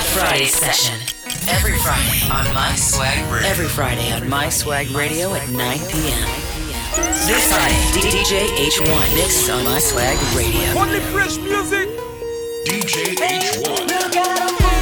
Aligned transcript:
Hot 0.00 0.28
Friday 0.28 0.46
session. 0.46 0.98
Every 1.50 1.76
Friday 1.76 2.32
on 2.32 2.54
My 2.54 2.74
Swag 2.74 3.30
Radio. 3.30 3.48
Every 3.50 3.68
Friday 3.68 4.10
on 4.12 4.30
My 4.30 4.48
Swag 4.48 4.88
Radio 4.92 5.34
at 5.34 5.46
9 5.50 5.78
p.m. 5.90 6.28
This 7.26 7.52
Friday, 7.52 8.08
DJ 8.08 8.46
H1 8.48 9.14
mix 9.14 9.50
on 9.50 9.62
My 9.64 9.78
Swag 9.78 10.16
Radio. 10.34 10.80
Only 10.80 11.00
fresh 11.12 11.36
music. 11.36 11.90
DJ 12.64 13.14
H1. 13.14 14.79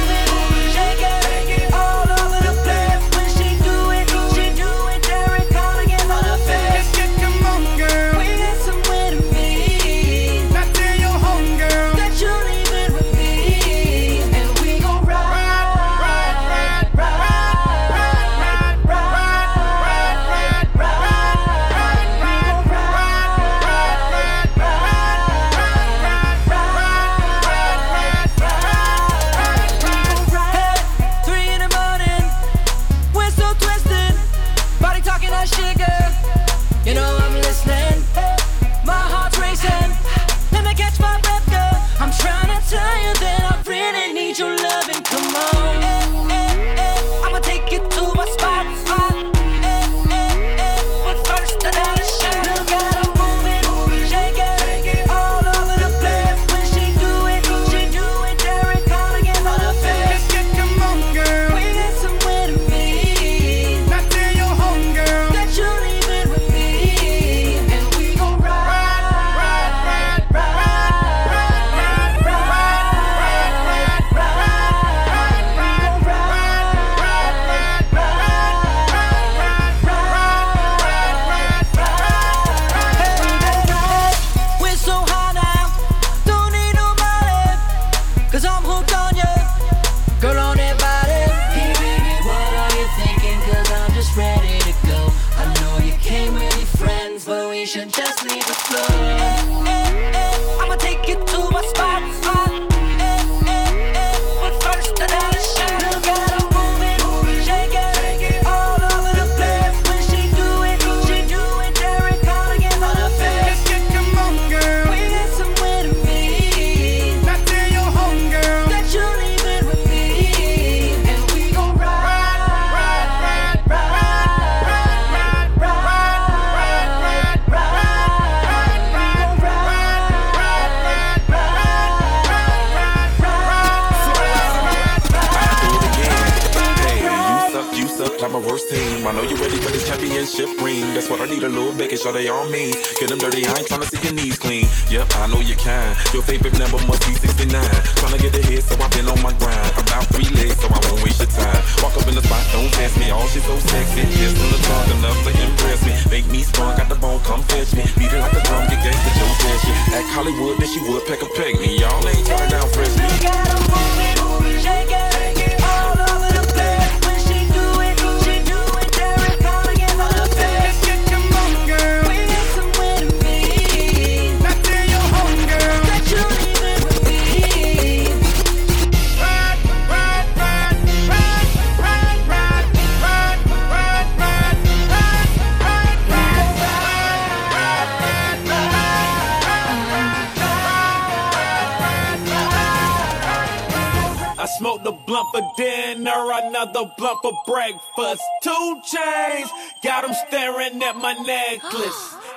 Your 146.13 146.23
favorite 146.23 146.57
number. 146.57 146.68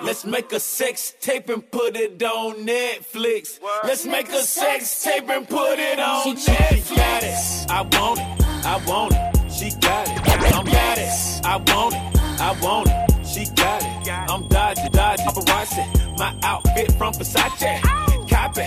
Let's 0.03 0.25
make 0.25 0.53
a 0.53 0.61
sex 0.61 1.15
tape 1.21 1.49
and 1.49 1.71
put 1.71 1.97
it 1.97 2.23
on 2.23 2.67
Netflix. 2.67 3.61
Let's 3.85 4.05
make 4.05 4.29
a 4.31 4.43
sex 4.43 5.03
tape 5.03 5.29
and 5.29 5.49
put 5.49 5.79
it 5.79 5.99
on 5.99 6.37
Netflix. 6.37 6.97
Got 6.97 7.23
it. 7.23 7.71
I 7.71 7.83
want 7.83 8.19
it. 8.21 8.67
I 8.67 8.85
want 8.87 9.13
it. 9.15 9.53
She 9.53 9.71
got 9.81 10.09
it. 10.09 10.55
I'm 10.55 10.65
got 10.65 10.99
it. 10.99 11.45
I 11.45 11.57
want 11.57 11.95
it. 11.95 12.41
I 12.41 12.59
want 12.61 12.89
it. 12.89 13.27
She 13.27 13.45
got 13.55 13.83
it. 13.83 14.09
I'm 14.29 14.49
dodging, 14.49 14.91
dodging, 14.91 15.27
paparazzi. 15.27 16.19
My 16.19 16.37
outfit 16.43 16.93
from 16.93 17.13
Versace. 17.15 17.81
Copy, 18.29 18.63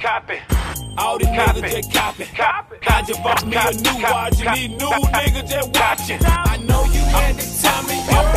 copy. 0.00 0.79
All 1.00 1.18
these 1.18 1.28
niggas 1.28 1.70
just 1.72 1.92
copy. 1.92 2.24
Copy. 2.26 2.76
I 2.86 3.02
just 3.02 3.22
bought 3.22 3.46
me 3.46 3.56
a 3.56 3.72
new 3.72 4.02
watch. 4.04 4.40
And 4.44 4.56
these 4.56 4.68
new 4.68 4.90
niggas 5.16 5.48
just 5.48 5.70
watching. 5.74 6.20
I 6.22 6.58
know 6.68 6.84
you 6.84 7.00
had 7.00 7.38
to 7.38 7.62
tell 7.62 7.82
me 7.84 7.96
you're 7.96 8.20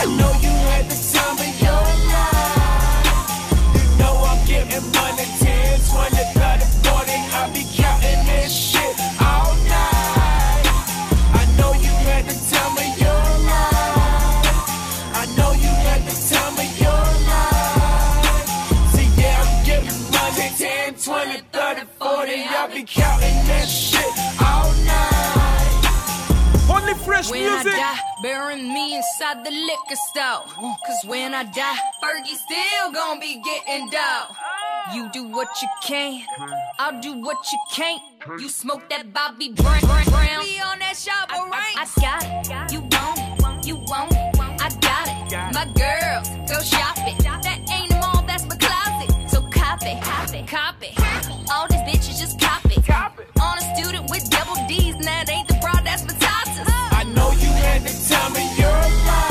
I 0.00 0.04
know 0.06 0.30
you 0.40 0.48
had 0.70 0.88
the 0.88 0.94
time 0.94 1.18
of 1.18 1.19
40. 22.80 22.86
Be 22.86 22.86
counting 22.86 23.46
this 23.46 23.70
shit 23.70 24.40
all 24.40 24.72
night. 24.84 25.10
Only 26.70 26.94
fresh 26.94 27.30
when 27.30 27.42
music. 27.42 27.74
I 27.74 27.94
die, 27.94 28.22
bury 28.22 28.56
me 28.56 28.96
inside 28.96 29.44
the 29.44 29.50
liquor 29.50 29.96
store. 30.10 30.44
Cause 30.86 31.04
when 31.04 31.34
I 31.34 31.44
die, 31.44 31.76
Fergie 32.02 32.36
still 32.36 32.92
gonna 32.92 33.20
be 33.20 33.42
getting 33.42 33.90
dough. 33.90 34.34
You 34.94 35.10
do 35.12 35.24
what 35.24 35.48
you 35.60 35.68
can, 35.82 36.22
I'll 36.78 37.00
do 37.00 37.20
what 37.20 37.38
you 37.52 37.58
can't. 37.72 38.02
You 38.40 38.48
smoke 38.48 38.88
that 38.90 39.12
Bobby 39.12 39.50
Brown, 39.50 39.80
brown. 39.80 40.42
We 40.42 40.58
on 40.60 40.78
that 40.78 40.96
shop, 40.96 41.30
alright. 41.32 41.76
I, 41.76 41.86
I, 41.86 42.00
got 42.00 42.24
it, 42.24 42.72
you 42.72 42.80
want 42.80 43.18
it, 43.18 43.66
you 43.66 43.76
want 43.76 44.12
it, 44.12 44.40
I 44.40 44.68
got 44.80 45.08
it. 45.08 45.54
My 45.54 45.66
girls 45.76 46.28
go 46.48 46.60
shopping, 46.62 47.16
that 47.24 47.60
ain't 47.70 47.92
a 47.92 47.96
mall, 47.96 48.24
that's 48.26 48.46
my 48.46 48.56
closet. 48.56 49.30
So 49.30 49.42
copy, 49.42 49.98
copy, 50.02 50.44
copy. 50.46 50.88
All 51.52 51.68
these 51.68 51.80
bitches 51.80 52.18
just 52.18 52.39
copy. 52.39 52.39
With 54.10 54.28
double 54.28 54.56
D's, 54.66 54.94
and 54.94 55.04
that 55.04 55.30
ain't 55.30 55.46
the 55.48 55.54
that's. 55.84 56.02
I 56.92 57.04
know 57.04 57.30
you 57.30 57.48
had 57.48 57.82
the 57.82 58.14
time 58.14 58.32
of 58.32 58.58
your 58.58 59.06
life. 59.06 59.29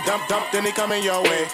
Me 0.00 0.06
dump 0.06 0.28
dump 0.28 0.46
then 0.52 0.64
he 0.64 0.72
coming 0.72 1.02
your 1.02 1.22
way. 1.22 1.46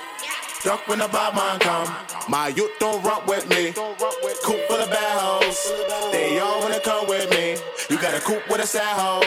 Duck 0.63 0.87
when 0.89 0.99
the 0.99 1.09
bad 1.09 1.35
man 1.35 1.59
come. 1.61 1.89
My 2.29 2.49
youth 2.49 2.73
don't 2.79 3.03
rock 3.05 3.27
with 3.27 3.49
me. 3.49 3.73
Coop 3.73 4.61
full 4.69 4.81
of 4.81 4.91
bad 4.91 5.19
hoes. 5.21 5.73
They 6.13 6.39
all 6.39 6.61
wanna 6.61 6.81
come 6.81 7.07
with 7.09 7.31
me. 7.31 7.57
You 7.89 8.01
got 8.01 8.15
a 8.15 8.21
coop 8.21 8.43
with 8.49 8.61
a 8.61 8.67
sad 8.67 8.97
hoe. 8.97 9.23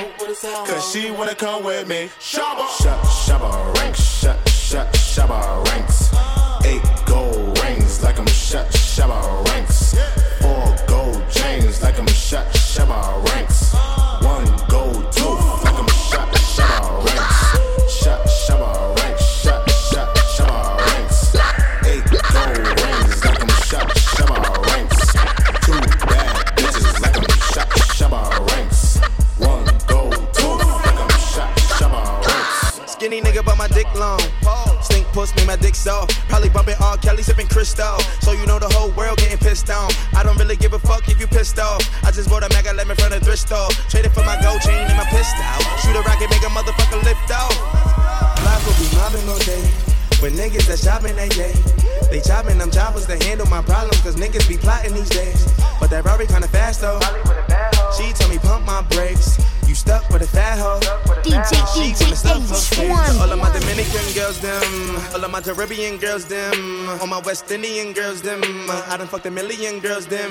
Cause 0.65 0.91
she 0.91 1.11
wanna 1.11 1.35
come 1.35 1.63
with 1.63 1.87
me. 1.87 2.09
Shabba. 2.19 2.67
Shut, 2.81 2.99
shabba 3.25 3.75
ranks. 3.75 4.01
Shut, 4.01 4.49
shut, 4.49 4.93
shabba 4.93 5.65
ranks. 5.67 6.11
Eight 6.65 6.83
gold 7.05 7.57
rings 7.63 8.03
like 8.03 8.19
I'm 8.19 8.27
shut, 8.27 8.67
shabba 8.71 9.45
ranks. 9.47 9.95
Four 10.41 10.75
gold 10.87 11.23
chains 11.29 11.81
like 11.81 11.99
I'm 11.99 12.07
shut, 12.07 12.47
shabba 12.47 13.23
ranks. 13.29 13.98
Dick 35.79 35.91
soft. 35.91 36.11
Probably 36.29 36.49
bumping 36.49 36.75
R. 36.81 36.97
Kelly, 36.97 37.23
sipping 37.23 37.47
Cristal. 37.47 37.99
So 38.21 38.31
you 38.31 38.45
know 38.45 38.59
the 38.59 38.69
whole 38.69 38.91
world 38.91 39.17
getting 39.17 39.37
pissed 39.37 39.69
on. 39.69 39.91
I 40.15 40.23
don't 40.23 40.37
really 40.37 40.55
give 40.55 40.73
a 40.73 40.79
fuck 40.79 41.07
if 41.07 41.19
you 41.19 41.27
pissed 41.27 41.59
off. 41.59 41.81
I 42.03 42.11
just 42.11 42.29
bought 42.29 42.43
a 42.43 42.49
mega 42.53 42.73
lemon 42.73 42.95
from 42.97 43.11
the 43.11 43.19
thrift 43.19 43.47
store. 43.47 43.69
Traded 43.89 44.11
for 44.11 44.23
my 44.23 44.39
gold 44.41 44.61
chain 44.61 44.87
and 44.87 44.97
my 44.97 45.05
pistol. 45.05 45.43
Shoot 45.81 45.95
a 45.95 46.01
rocket, 46.01 46.29
make 46.29 46.43
a 46.43 46.51
motherfucker 46.51 47.01
lift 47.03 47.31
off. 47.31 47.55
Life 48.45 48.63
will 48.65 48.77
be 48.79 48.87
mobbing 48.95 49.27
all 49.29 49.39
day. 49.39 49.63
When 50.19 50.33
niggas 50.33 50.67
that 50.67 50.79
shopping, 50.79 51.15
they 51.15 51.29
gay. 51.29 51.55
They 52.11 52.19
chopping 52.19 52.57
them 52.57 52.71
choppers 52.71 53.05
to 53.07 53.15
handle 53.23 53.47
my 53.47 53.61
problems, 53.61 54.01
cause 54.01 54.15
niggas 54.15 54.47
be 54.49 54.57
plotting 54.57 54.93
these 54.93 55.09
days. 55.09 55.47
But 55.79 55.89
that 55.91 56.03
Rory 56.03 56.27
kinda 56.27 56.47
fast 56.47 56.81
though. 56.81 56.99
She 57.95 58.11
told 58.13 58.31
me 58.31 58.37
pump 58.39 58.65
my 58.65 58.81
brakes. 58.81 59.39
You 59.89 59.95
stuck 59.95 60.09
with 60.11 60.21
a 60.21 60.27
fat 60.27 60.59
hoe. 60.59 60.79
DJ, 61.25 61.49
She 61.73 61.89
DJ 61.89 62.05
wanna 62.05 62.15
stuff. 62.15 62.77
H1. 62.77 63.21
All 63.21 63.31
of 63.31 63.39
my 63.39 63.49
Dominican 63.51 64.05
girls, 64.13 64.39
them. 64.39 64.61
All 65.15 65.23
of 65.25 65.31
my 65.31 65.41
Caribbean 65.41 65.97
girls, 65.97 66.25
them. 66.25 66.87
All 67.01 67.07
my 67.07 67.17
West 67.25 67.49
Indian 67.49 67.91
girls, 67.93 68.21
them. 68.21 68.39
I 68.69 68.97
done 68.97 69.07
fucked 69.07 69.25
a 69.25 69.31
million 69.31 69.79
girls, 69.79 70.05
them. 70.05 70.29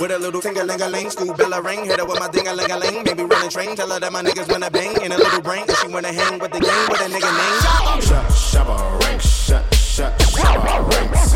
With 0.00 0.10
a 0.10 0.18
little 0.18 0.40
finger 0.40 0.64
ling 0.64 0.82
a 0.82 0.88
ling, 0.88 1.10
school 1.10 1.32
bell 1.34 1.52
a 1.52 1.62
ring. 1.62 1.84
Hit 1.84 2.00
her 2.00 2.04
with 2.04 2.18
my 2.18 2.28
ding 2.28 2.48
a 2.48 2.52
ling 2.52 2.72
a 2.72 2.78
ling. 2.78 3.04
Maybe 3.04 3.22
run 3.22 3.46
a 3.46 3.48
train. 3.48 3.76
Tell 3.76 3.90
her 3.90 4.00
that 4.00 4.12
my 4.12 4.22
niggas 4.24 4.50
wanna 4.50 4.70
bang. 4.72 5.00
In 5.00 5.12
a 5.12 5.16
little 5.16 5.40
brain. 5.40 5.62
And 5.68 5.76
she 5.78 5.86
wanna 5.86 6.12
hang 6.12 6.40
with 6.40 6.50
the 6.50 6.58
gang 6.58 6.88
with 6.90 7.00
a 7.00 7.08
nigga 7.08 7.30
name. 7.30 8.02
Shut, 8.02 8.26
shabba 8.50 9.00
ranks, 9.04 9.28
shut, 9.46 9.74
shut, 9.74 10.18
shabba 10.18 10.82
ranks. 10.90 11.34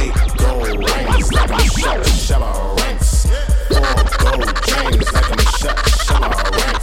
Eight 0.00 0.16
gold 0.40 0.80
rings 0.80 1.30
like 1.30 1.52
I'm 1.52 1.68
shut, 1.76 2.00
shabba 2.24 2.80
ranks. 2.80 3.26
Four 3.68 4.00
gold 4.24 4.48
chains 4.64 5.12
like 5.12 5.30
I'm 5.30 5.44
shut, 5.60 5.76
shabba 6.08 6.56
ranks. 6.56 6.81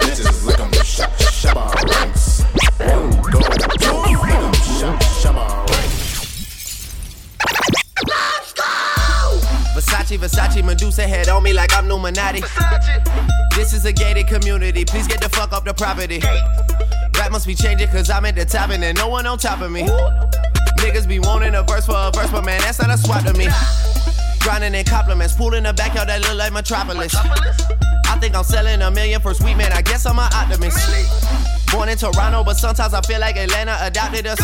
This 0.00 0.20
is 0.20 0.46
like 0.46 0.60
I'm 0.60 0.70
shot 0.72 1.10
shut 1.18 1.56
up 1.56 1.74
let's 1.84 2.42
go 2.78 3.02
go 3.30 3.40
shut 4.62 4.84
up 4.84 5.02
shut 5.02 5.34
up 5.34 5.70
right 5.70 5.90
boss 8.06 8.52
go 8.52 8.64
Versace 9.74 10.18
Versace 10.18 10.64
medusa 10.64 11.02
head 11.02 11.28
on 11.28 11.42
me 11.42 11.52
like 11.52 11.74
I'm 11.74 11.86
Illuminati 11.86 12.44
this 13.56 13.72
is 13.72 13.84
a 13.84 13.92
gated 13.92 14.26
community, 14.26 14.84
please 14.84 15.06
get 15.06 15.20
the 15.20 15.28
fuck 15.28 15.52
up 15.52 15.64
the 15.64 15.72
property. 15.72 16.20
Rap 17.24 17.32
must 17.32 17.46
be 17.46 17.54
changing 17.54 17.88
cause 17.88 18.10
I'm 18.10 18.26
at 18.26 18.34
the 18.34 18.44
top 18.44 18.68
and 18.68 18.82
there's 18.82 18.96
no 18.96 19.08
one 19.08 19.26
on 19.26 19.38
top 19.38 19.62
of 19.62 19.72
me. 19.72 19.84
Niggas 20.76 21.08
be 21.08 21.18
wanting 21.20 21.54
a 21.54 21.62
verse 21.62 21.86
for 21.86 21.96
a 21.96 22.10
verse, 22.14 22.30
but 22.30 22.44
man, 22.44 22.60
that's 22.60 22.78
not 22.78 22.90
a 22.90 22.98
swap 22.98 23.24
to 23.24 23.32
me. 23.32 23.48
Grinding 24.40 24.74
in 24.74 24.84
compliments, 24.84 25.32
pool 25.32 25.54
in 25.54 25.62
the 25.62 25.72
backyard 25.72 26.10
that 26.10 26.20
look 26.20 26.34
like 26.34 26.52
Metropolis. 26.52 27.14
I 27.16 28.18
think 28.20 28.36
I'm 28.36 28.44
selling 28.44 28.82
a 28.82 28.90
million 28.90 29.22
for 29.22 29.32
sweet 29.32 29.56
man, 29.56 29.72
I 29.72 29.80
guess 29.80 30.04
I'm 30.04 30.18
an 30.18 30.28
optimist. 30.34 30.76
Born 31.72 31.88
in 31.88 31.96
Toronto, 31.96 32.44
but 32.44 32.58
sometimes 32.58 32.92
I 32.92 33.00
feel 33.00 33.20
like 33.20 33.38
Atlanta 33.38 33.78
adopted 33.80 34.26
us. 34.26 34.40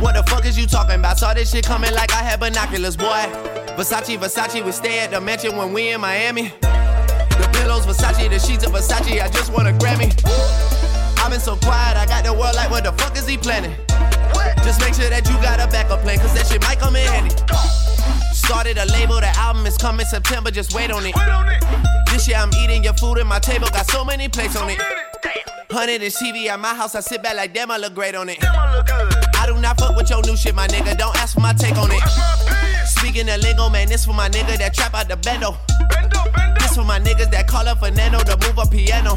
What 0.00 0.14
the 0.14 0.22
fuck 0.28 0.44
is 0.44 0.58
you 0.58 0.66
talking 0.66 0.96
about? 0.96 1.18
Saw 1.18 1.32
this 1.32 1.50
shit 1.50 1.64
coming 1.64 1.94
like 1.94 2.12
I 2.12 2.22
had 2.22 2.38
binoculars, 2.38 2.98
boy. 2.98 3.24
Versace, 3.78 4.18
Versace, 4.18 4.62
we 4.62 4.72
stay 4.72 5.00
at 5.00 5.10
the 5.10 5.22
mansion 5.22 5.56
when 5.56 5.72
we 5.72 5.88
in 5.88 6.02
Miami. 6.02 6.52
The 6.60 7.50
pillows, 7.54 7.86
Versace, 7.86 8.28
the 8.28 8.38
sheets 8.38 8.66
of 8.66 8.72
Versace, 8.72 9.22
I 9.22 9.28
just 9.30 9.50
want 9.50 9.68
a 9.68 9.72
Grammy. 9.72 10.79
I've 11.20 11.30
been 11.30 11.40
so 11.40 11.56
quiet, 11.56 11.96
I 11.96 12.06
got 12.06 12.24
the 12.24 12.32
world 12.32 12.56
like, 12.56 12.70
what 12.70 12.84
the 12.84 12.92
fuck 12.92 13.16
is 13.16 13.26
he 13.26 13.36
planning? 13.36 13.76
Just 14.64 14.80
make 14.80 14.94
sure 14.94 15.08
that 15.08 15.28
you 15.28 15.36
got 15.42 15.60
a 15.60 15.66
backup 15.70 16.00
plan, 16.00 16.18
cause 16.18 16.34
that 16.34 16.46
shit 16.46 16.60
might 16.62 16.78
come 16.78 16.96
in 16.96 17.06
handy. 17.06 17.34
Started 18.32 18.78
a 18.78 18.86
label, 18.86 19.20
the 19.20 19.30
album 19.36 19.66
is 19.66 19.76
coming 19.76 20.06
September, 20.06 20.50
just 20.50 20.74
wait 20.74 20.90
on 20.90 21.04
it. 21.06 21.14
This 22.10 22.26
year 22.26 22.38
I'm 22.38 22.50
eating 22.54 22.82
your 22.82 22.94
food 22.94 23.18
at 23.18 23.26
my 23.26 23.38
table, 23.38 23.68
got 23.68 23.88
so 23.90 24.04
many 24.04 24.28
plates 24.28 24.56
on 24.56 24.70
it. 24.70 24.80
Hundred 25.70 26.02
inch 26.02 26.14
TV 26.14 26.46
at 26.48 26.58
my 26.58 26.74
house, 26.74 26.96
I 26.96 27.00
sit 27.00 27.22
back 27.22 27.36
like 27.36 27.54
damn, 27.54 27.70
I 27.70 27.76
look 27.76 27.94
great 27.94 28.16
on 28.16 28.28
it. 28.28 28.42
I 28.42 28.76
look 28.76 28.86
good. 28.86 29.14
I 29.36 29.46
do 29.46 29.56
not 29.60 29.78
fuck 29.78 29.96
with 29.96 30.10
your 30.10 30.20
new 30.22 30.36
shit, 30.36 30.54
my 30.54 30.66
nigga. 30.66 30.98
Don't 30.98 31.16
ask 31.16 31.34
for 31.34 31.40
my 31.40 31.52
take 31.52 31.76
on 31.76 31.90
it. 31.92 32.02
Speaking 32.86 33.28
of 33.28 33.40
lingo, 33.40 33.68
man, 33.68 33.88
this 33.88 34.04
for 34.04 34.12
my 34.12 34.28
nigga 34.28 34.58
that 34.58 34.74
trap 34.74 34.94
out 34.94 35.08
the 35.08 35.16
bendo. 35.16 35.56
This 36.58 36.74
for 36.74 36.84
my 36.84 36.98
niggas 36.98 37.30
that 37.30 37.46
call 37.46 37.68
up 37.68 37.78
Fernando 37.78 38.18
to 38.18 38.36
move 38.38 38.58
a 38.58 38.66
piano. 38.66 39.16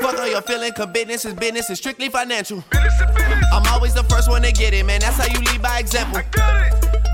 Fuck 0.00 0.18
all 0.18 0.28
your 0.28 0.42
feeling, 0.42 0.72
cause 0.72 0.86
business 0.86 1.24
is 1.24 1.34
business, 1.34 1.70
it's 1.70 1.80
strictly 1.80 2.08
financial. 2.08 2.62
I'm 2.72 3.66
always 3.72 3.94
the 3.94 4.04
first 4.04 4.28
one 4.28 4.42
to 4.42 4.52
get 4.52 4.74
it, 4.74 4.86
man. 4.86 5.00
That's 5.00 5.16
how 5.16 5.26
you 5.26 5.40
lead 5.50 5.62
by 5.62 5.78
example. 5.78 6.20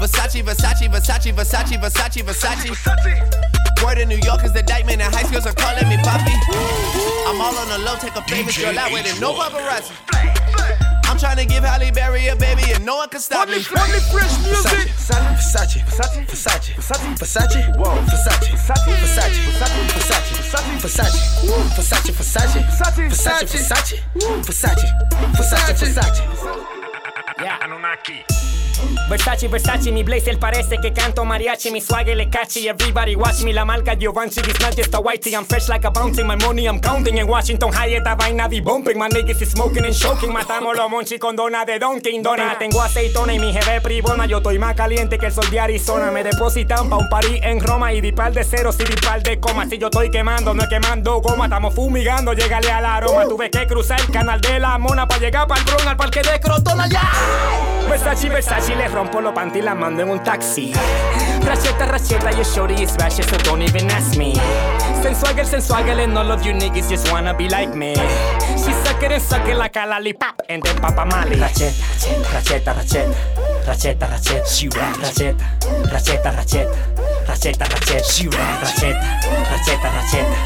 Versace, 0.00 0.42
Versace, 0.42 0.88
Versace, 0.88 1.32
Versace, 1.32 1.78
Versace, 1.78 2.22
Versace. 2.22 3.84
Word 3.84 3.98
in 3.98 4.08
New 4.08 4.20
York 4.24 4.44
is 4.44 4.52
the 4.52 4.60
indictment, 4.60 5.00
and 5.00 5.14
high 5.14 5.24
schools 5.24 5.46
are 5.46 5.54
calling 5.54 5.88
me 5.88 5.96
Poppy. 5.98 6.32
I'm 7.26 7.40
all 7.40 7.56
on 7.56 7.68
the 7.68 7.78
low, 7.84 7.96
take 7.96 8.16
a 8.16 8.22
famous 8.22 8.56
girl 8.56 8.78
out 8.78 8.92
with 8.92 9.06
it, 9.06 9.20
no 9.20 9.34
paparazzi. 9.34 10.93
I'm 11.14 11.20
trying 11.20 11.36
to 11.36 11.46
give 11.46 11.62
Halle 11.62 11.92
Berry 11.92 12.26
a 12.26 12.34
baby, 12.34 12.72
and 12.74 12.84
no 12.84 12.96
one 12.96 13.08
can 13.08 13.20
stop 13.20 13.46
me. 13.46 13.54
Only, 13.54 13.66
only 13.70 14.00
fresh 14.10 14.34
music. 14.42 14.90
Versace, 14.98 15.38
Versace, 15.38 15.78
Versace, 15.86 16.26
Versace, 16.26 16.74
Versace, 16.74 17.14
Versace, 17.14 17.76
Whoa, 17.78 18.02
Versace, 18.02 18.50
Versace, 18.50 18.90
Versace, 18.98 19.38
Versace, 19.94 20.34
Versace, 20.34 20.74
Versace, 20.82 21.22
Versace, 21.70 22.10
Versace, 22.10 22.58
Versace, 22.58 23.46
Versace, 23.46 24.02
Versace, 24.42 24.90
Versace, 25.36 25.86
Versace. 25.86 26.22
Yeah. 27.38 27.58
Anunnaki. 27.62 28.24
Versace, 28.26 28.42
Versace, 28.42 28.63
mi 29.92 30.02
blazer 30.02 30.38
parece 30.38 30.78
que 30.78 30.92
canto 30.92 31.24
mariachi 31.24 31.70
Mi 31.70 31.80
swagger 31.80 32.16
le 32.16 32.28
catchy, 32.28 32.68
everybody 32.68 33.14
watch 33.14 33.42
me 33.44 33.52
La 33.52 33.64
marca 33.64 33.96
Giovanni, 33.96 34.30
this 34.30 34.58
not 34.60 34.76
just 34.76 34.94
a 34.94 35.00
whitey 35.00 35.34
I'm 35.34 35.44
fresh 35.44 35.68
like 35.68 35.84
a 35.84 35.90
bounty, 35.90 36.22
my 36.22 36.36
money 36.36 36.66
I'm 36.66 36.80
counting 36.80 37.18
En 37.18 37.28
Washington 37.28 37.72
High 37.72 37.96
esta 37.96 38.14
vaina 38.14 38.48
be 38.48 38.60
bumping 38.60 38.98
My 38.98 39.08
niggas 39.08 39.40
is 39.42 39.50
smoking 39.50 39.84
and 39.84 39.94
choking 39.94 40.32
Matamos 40.32 40.76
los 40.76 40.90
monchi 40.90 41.18
con 41.18 41.36
dona 41.36 41.64
de 41.64 41.78
Dunkin' 41.78 42.22
Dona 42.22 42.56
Tengo 42.58 42.80
aceitona 42.80 43.34
y 43.34 43.38
mi 43.38 43.52
jefe 43.52 43.80
privona 43.80 44.26
Yo 44.26 44.38
estoy 44.38 44.58
más 44.58 44.74
caliente 44.74 45.18
que 45.18 45.26
el 45.26 45.32
sol 45.32 45.48
de 45.50 45.60
Arizona 45.60 46.10
Me 46.10 46.24
depositan 46.24 46.88
pa' 46.88 46.96
un 46.96 47.08
party 47.08 47.40
en 47.42 47.60
Roma 47.60 47.92
Y 47.92 48.00
dipal 48.00 48.34
de 48.34 48.44
cero, 48.44 48.70
y 48.78 48.84
dipal 48.84 49.22
de 49.22 49.38
coma 49.38 49.66
Si 49.68 49.78
yo 49.78 49.88
estoy 49.88 50.10
quemando, 50.10 50.54
no 50.54 50.62
es 50.62 50.68
quemando 50.68 51.20
goma 51.20 51.44
Estamos 51.44 51.74
fumigando, 51.74 52.32
llegale 52.32 52.70
al 52.70 52.84
aroma 52.84 53.26
Tuve 53.26 53.50
que 53.50 53.66
cruzar 53.66 54.00
el 54.00 54.10
canal 54.10 54.40
de 54.40 54.58
la 54.58 54.78
mona 54.78 55.06
Pa' 55.06 55.18
llegar 55.18 55.46
pa'l 55.46 55.62
Bron, 55.64 55.88
al 55.88 55.96
parque 55.96 56.20
de 56.20 56.40
Crotona, 56.40 56.88
ya. 56.88 57.10
Versace, 57.88 58.28
Versace, 58.28 58.63
le 58.72 58.88
rompo 58.88 59.20
los 59.20 59.32
panty, 59.32 59.60
la 59.60 59.74
mando 59.74 60.02
en 60.02 60.10
un 60.10 60.22
taxi. 60.22 60.72
Racheta, 61.42 61.86
racheta, 61.86 62.30
your 62.34 62.44
shorty 62.44 62.82
is 62.82 62.96
ratchet, 62.98 63.26
so 63.28 63.36
don't 63.38 63.62
even 63.62 63.90
ask 63.90 64.16
me. 64.16 64.32
Sensuagel, 65.02 65.44
sensuagel, 65.44 65.98
and 66.02 66.16
all 66.16 66.30
of 66.32 66.44
you 66.46 66.52
niggas 66.54 66.88
just 66.88 67.10
wanna 67.12 67.34
be 67.34 67.48
like 67.48 67.74
me. 67.74 67.94
She 68.56 68.72
suck 68.84 69.02
it 69.02 69.12
and 69.12 69.22
suck 69.22 69.46
it 69.46 69.56
like 69.56 69.76
a 69.76 69.86
lollipop, 69.86 70.40
and 70.48 70.62
then 70.62 70.76
Papa 70.76 71.04
Mali. 71.04 71.36
Racheta, 71.36 71.72
racheta, 72.32 72.72
racheta, 72.72 73.14
racheta, 73.66 74.06
racheta, 74.08 74.46
she 74.46 74.68
rap. 74.68 74.96
Racheta, 74.96 75.44
racheta, 75.92 76.30
racheta, 76.32 76.76
racheta, 77.26 77.66
racheta, 77.66 78.04
she 78.10 78.28
rap. 78.28 78.62
Racheta, 78.62 79.00
racheta, 79.50 79.88
racheta, 79.92 80.36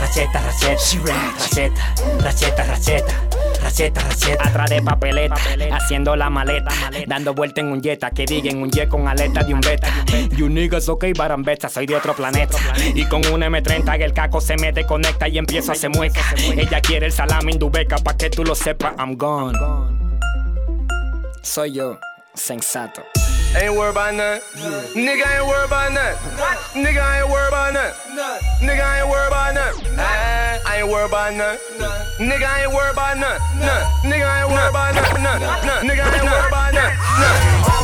racheta, 0.00 0.40
racheta, 0.40 0.78
she 0.80 0.98
rap. 0.98 1.34
Racheta, 1.36 1.82
racheta, 2.18 2.64
racheta. 2.64 3.37
Racheta, 3.62 4.00
racheta, 4.00 4.48
atrás 4.48 4.70
de 4.70 4.82
papeleta, 4.82 5.36
haciendo 5.72 6.16
la 6.16 6.30
maleta, 6.30 6.70
dando 7.06 7.34
vuelta 7.34 7.60
en 7.60 7.68
un 7.68 7.82
jetta, 7.82 8.10
que 8.10 8.24
diga 8.24 8.50
en 8.50 8.62
un 8.62 8.70
jet 8.70 8.88
con 8.88 9.08
aleta 9.08 9.42
de 9.42 9.54
un 9.54 9.60
beta. 9.60 9.88
You 10.36 10.48
niggas 10.48 10.88
ok, 10.88 11.06
barambeta, 11.16 11.68
soy 11.68 11.86
de 11.86 11.96
otro 11.96 12.14
planeta. 12.14 12.56
Y 12.94 13.04
con 13.06 13.26
un 13.26 13.42
M30 13.42 14.00
el 14.00 14.12
caco 14.12 14.40
se 14.40 14.56
me 14.56 14.72
desconecta 14.72 15.28
y 15.28 15.38
empiezo 15.38 15.72
a 15.72 15.74
hacer 15.74 15.90
mueca. 15.90 16.20
Ella 16.56 16.80
quiere 16.80 17.06
el 17.06 17.12
salami 17.12 17.52
indubeca, 17.52 17.96
pa' 17.98 18.16
que 18.16 18.30
tú 18.30 18.44
lo 18.44 18.54
sepas, 18.54 18.94
I'm 18.98 19.16
gone. 19.16 19.58
Soy 21.42 21.72
yo, 21.72 21.98
sensato. 22.34 23.02
Ain't 23.56 23.74
worried 23.74 23.90
about 23.90 24.14
none. 24.14 24.40
Nigga 24.94 25.24
ain't 25.24 25.46
worried 25.46 25.66
about 25.66 25.92
none. 25.92 26.14
Nigga 26.74 27.20
ain't 27.20 27.30
worried 27.30 27.48
about 27.48 27.72
none. 27.72 27.92
Nigga 28.60 29.00
ain't 29.00 29.08
worried 29.08 29.28
about 29.28 29.54
none. 29.54 29.74
I 29.98 30.78
ain't 30.78 30.88
worried 30.88 31.08
about 31.08 31.34
none. 31.34 31.56
Nigga 32.18 32.48
ain't 32.60 32.72
worried 32.72 32.92
about 32.92 33.16
none. 33.18 33.40
Nigga 34.04 34.28
ain't 34.40 34.50
worried 34.52 34.70
about 34.70 34.94
none. 34.94 35.40
Nigga 35.86 36.04
ain't 36.12 36.24
worried 36.24 36.48
about 36.48 36.74
none. 36.74 36.92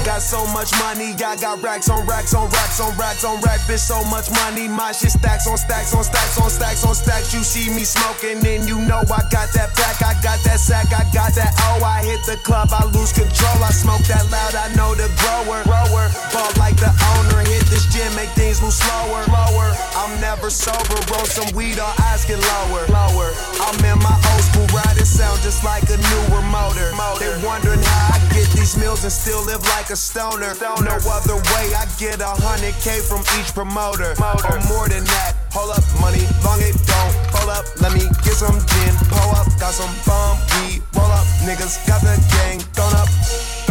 Got 0.04 0.20
so 0.20 0.44
much 0.52 0.68
money, 0.84 1.16
I 1.16 1.34
got 1.40 1.62
racks 1.62 1.88
on 1.88 2.04
racks 2.06 2.34
on 2.34 2.50
racks 2.50 2.78
on 2.78 2.92
racks 2.98 3.24
on 3.24 3.40
racks, 3.40 3.64
bitch. 3.64 3.88
So 3.88 4.04
much 4.12 4.30
money, 4.30 4.68
my 4.68 4.92
shit 4.92 5.10
stacks 5.16 5.48
on 5.48 5.56
stacks 5.56 5.94
on 5.94 6.04
stacks 6.04 6.38
on 6.38 6.50
stacks 6.50 6.84
on 6.84 6.94
stacks. 6.94 7.32
You 7.32 7.40
see 7.40 7.72
me 7.72 7.84
smoking, 7.84 8.44
and 8.44 8.68
you 8.68 8.78
know 8.84 9.00
I 9.00 9.24
got 9.32 9.48
that 9.56 9.72
pack, 9.72 10.02
I 10.04 10.12
got 10.20 10.44
that 10.44 10.60
sack, 10.60 10.92
I 10.92 11.08
got 11.08 11.32
that. 11.40 11.56
Oh, 11.72 11.82
I 11.82 12.04
hit 12.04 12.20
the 12.26 12.36
club, 12.44 12.68
I 12.70 12.84
lose 12.92 13.12
control. 13.16 13.56
I 13.64 13.72
smoke 13.72 14.04
that 14.12 14.28
loud, 14.30 14.54
I 14.54 14.68
know 14.76 14.94
the 14.94 15.08
grower, 15.24 15.53
grower. 15.62 16.10
Ball 16.34 16.50
like 16.58 16.76
the 16.76 16.90
owner, 16.90 17.46
hit 17.46 17.62
this 17.70 17.86
gym, 17.94 18.10
make 18.18 18.30
things 18.34 18.60
move 18.60 18.74
slower, 18.74 19.22
slower. 19.30 19.70
I'm 19.94 20.18
never 20.20 20.50
sober, 20.50 20.98
roll 21.14 21.24
some 21.24 21.54
weed, 21.54 21.78
or 21.78 21.92
eyes 22.02 22.24
get 22.26 22.42
lower, 22.42 22.82
lower. 22.90 23.30
I'm 23.62 23.78
in 23.86 23.98
my 24.02 24.16
old 24.34 24.42
school 24.42 24.66
riding 24.74 25.06
sound 25.06 25.40
just 25.42 25.62
like 25.62 25.86
a 25.90 25.96
newer 25.96 26.42
motor. 26.50 26.90
They 27.20 27.30
wondering 27.46 27.80
how 27.80 28.16
I 28.16 28.18
get 28.34 28.50
these 28.56 28.76
meals 28.76 29.04
and 29.04 29.12
still 29.12 29.44
live 29.46 29.62
like 29.76 29.90
a 29.90 29.96
stoner. 29.96 30.54
No 30.60 30.96
other 30.98 31.38
way, 31.54 31.66
I 31.76 31.86
get 31.98 32.20
a 32.20 32.34
hundred 32.42 32.74
K 32.82 32.98
from 32.98 33.22
each 33.38 33.54
promoter. 33.54 34.16
Or 34.18 34.58
more 34.66 34.88
than 34.88 35.04
that. 35.04 35.36
Hold 35.52 35.70
up, 35.70 35.84
money, 36.00 36.26
long 36.42 36.58
it 36.58 36.74
don't. 36.82 37.14
Hold 37.30 37.50
up, 37.54 37.64
let 37.80 37.94
me 37.94 38.02
get 38.26 38.34
some 38.34 38.58
gin. 38.58 38.94
Pull 39.06 39.30
up, 39.38 39.46
got 39.60 39.72
some 39.72 39.92
bomb 40.02 40.36
weed. 40.58 40.82
Roll 40.96 41.06
up, 41.06 41.26
niggas 41.46 41.86
got 41.86 42.02
the 42.02 42.18
gang. 42.34 42.58
Thrown 42.74 42.92
up. 42.98 43.63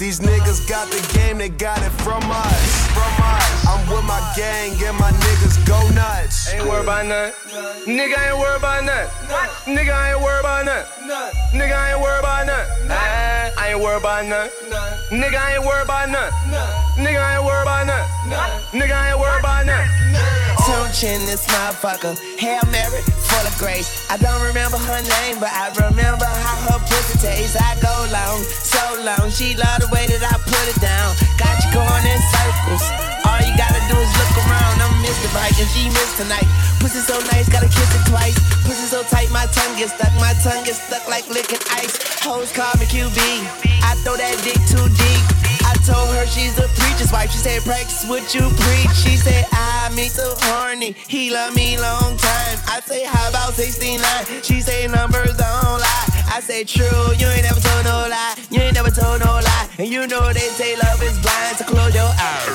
These 0.00 0.20
niggas 0.20 0.66
got 0.66 0.88
the 0.88 0.96
game, 1.12 1.36
they 1.36 1.50
got 1.50 1.76
it 1.82 1.92
from 2.00 2.24
us. 2.24 2.86
From 2.96 3.12
us. 3.20 3.66
I'm 3.68 3.86
with 3.86 4.02
my 4.08 4.16
gang 4.34 4.72
and 4.82 4.96
my 4.96 5.10
niggas 5.12 5.60
go 5.68 5.76
nuts. 5.90 6.48
Ain't 6.54 6.64
worried 6.64 6.84
about 6.84 7.04
none. 7.04 7.32
Nigga 7.84 8.16
ain't 8.16 8.38
worried 8.38 8.56
about 8.56 8.82
none. 8.82 9.06
Nigga 9.68 9.92
ain't 9.92 10.22
worried 10.24 10.40
about 10.40 10.64
none. 10.64 10.86
Nigga 11.52 11.92
ain't 11.92 12.00
worried 12.00 12.20
about 12.20 12.46
none. 12.46 12.66
I 12.88 13.72
ain't 13.72 13.80
worried 13.80 14.00
about 14.00 14.24
none. 14.24 14.48
Nigga 15.10 15.52
ain't 15.52 15.66
worried 15.66 15.84
about 15.84 16.08
none. 16.08 16.32
Nigga 16.96 17.20
ain't 17.36 17.44
worried 17.44 17.68
about 17.68 17.86
none. 17.86 18.08
Nigga 18.72 18.96
ain't 19.04 19.20
worried 19.20 19.40
about 19.40 19.66
none. 19.66 20.39
Chin 20.90 21.22
this 21.22 21.46
motherfucker. 21.46 22.18
Hail 22.34 22.66
Mary, 22.74 22.98
full 23.06 23.46
of 23.46 23.54
grace. 23.62 23.86
I 24.10 24.18
don't 24.18 24.42
remember 24.42 24.74
her 24.74 25.00
name, 25.22 25.38
but 25.38 25.54
I 25.54 25.70
remember 25.86 26.26
how 26.26 26.58
her 26.66 26.82
pussy 26.82 27.14
tastes. 27.22 27.54
I 27.54 27.78
go 27.78 27.94
long, 28.10 28.42
so 28.42 28.82
long. 29.06 29.30
She 29.30 29.54
love 29.54 29.78
the 29.78 29.88
way 29.94 30.10
that 30.10 30.18
I 30.18 30.34
put 30.42 30.64
it 30.66 30.78
down. 30.82 31.14
Got 31.38 31.62
you 31.62 31.70
going 31.70 32.04
in 32.10 32.18
circles. 32.34 32.82
All 33.22 33.38
you 33.38 33.54
gotta 33.54 33.78
do 33.86 33.96
is 34.02 34.10
look 34.18 34.34
around. 34.42 34.82
I'm 34.82 34.90
Mr. 34.98 35.30
And 35.30 35.70
she 35.70 35.86
missed 35.94 36.18
tonight. 36.18 36.48
Pussy 36.82 36.98
so 37.06 37.22
nice, 37.30 37.46
gotta 37.46 37.70
kiss 37.70 37.90
it 37.94 38.04
twice. 38.10 38.34
Pussy 38.66 38.90
so 38.90 39.06
tight, 39.06 39.30
my 39.30 39.46
tongue 39.54 39.78
gets 39.78 39.94
stuck. 39.94 40.10
My 40.18 40.34
tongue 40.42 40.66
gets 40.66 40.82
stuck 40.82 41.06
like 41.06 41.30
licking 41.30 41.62
ice. 41.70 42.02
Hoes 42.26 42.50
call 42.50 42.74
me 42.82 42.90
QB. 42.90 43.20
I 43.86 43.94
throw 44.02 44.18
that 44.18 44.34
dick 44.42 44.58
too 44.66 44.90
deep. 44.90 45.39
I 45.90 45.92
told 45.92 46.14
her 46.14 46.26
she's 46.26 46.56
a 46.56 46.68
preacher's 46.78 47.10
wife. 47.10 47.32
She 47.32 47.38
said, 47.38 47.62
practice 47.62 48.06
what 48.06 48.32
you 48.32 48.46
preach. 48.62 48.94
She 48.94 49.16
said, 49.16 49.44
I 49.50 49.90
me 49.94 50.06
so 50.06 50.34
horny. 50.38 50.92
He 50.92 51.32
love 51.34 51.54
me 51.56 51.78
long 51.78 52.16
time. 52.16 52.58
I 52.70 52.78
say, 52.86 53.02
how 53.04 53.28
about 53.28 53.54
69? 53.54 53.98
She 54.42 54.60
say, 54.60 54.86
numbers 54.86 55.34
don't 55.34 55.80
lie. 55.82 56.06
I 56.30 56.38
say, 56.38 56.62
true, 56.62 56.86
you 57.18 57.26
ain't 57.26 57.42
never 57.42 57.58
told 57.58 57.84
no 57.84 58.06
lie. 58.06 58.36
You 58.50 58.60
ain't 58.62 58.74
never 58.74 58.90
told 58.90 59.18
no 59.18 59.42
lie. 59.42 59.66
And 59.78 59.88
you 59.88 60.06
know 60.06 60.32
they 60.32 60.46
say 60.54 60.76
love 60.76 61.02
is 61.02 61.18
blind, 61.18 61.56
so 61.58 61.64
close 61.64 61.92
your 61.92 62.06
eyes. 62.06 62.46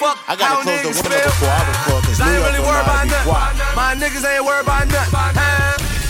Fuck 0.00 0.16
I 0.28 0.36
gotta 0.36 0.62
close 0.62 0.80
the 0.80 0.94
window 0.94 1.24
before 1.28 1.48
I 1.50 1.60
record, 1.68 2.04
'cause 2.04 2.20
I 2.22 2.32
ain't 2.32 2.44
really 2.46 2.60
worried 2.60 2.86
about 2.86 3.04
nothing. 3.04 3.76
My 3.76 3.94
niggas 3.98 4.24
ain't 4.24 4.44
worried 4.46 4.62
about 4.62 4.86
nothing. 4.88 5.47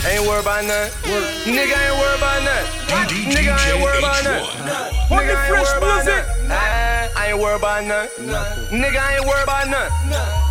Huh? 0.01 0.09
Ain't 0.09 0.27
worried 0.27 0.41
about 0.41 0.63
nothing. 0.63 1.11
Nigga 1.43 1.75
ain't 1.75 1.97
worried 1.99 2.17
about 2.17 2.43
nothing. 2.43 3.31
Nigga 3.31 3.51
ain't 3.67 3.83
worried 3.83 3.99
about 3.99 4.23
nothing. 4.23 4.47
Nigga 5.09 5.35
ain't 5.35 5.47
fresh 5.49 5.67
worried 5.67 5.77
about 5.77 6.05
music. 6.05 6.98
Ah, 7.15 7.21
I 7.21 7.31
ain't 7.31 7.39
worried 7.39 7.57
about 7.57 7.85
nothing. 7.85 8.27
Nigga 8.69 8.97
I 8.97 9.17
ain't 9.17 9.25
worried 9.25 9.43
about 9.43 9.67
nothing. 9.69 9.93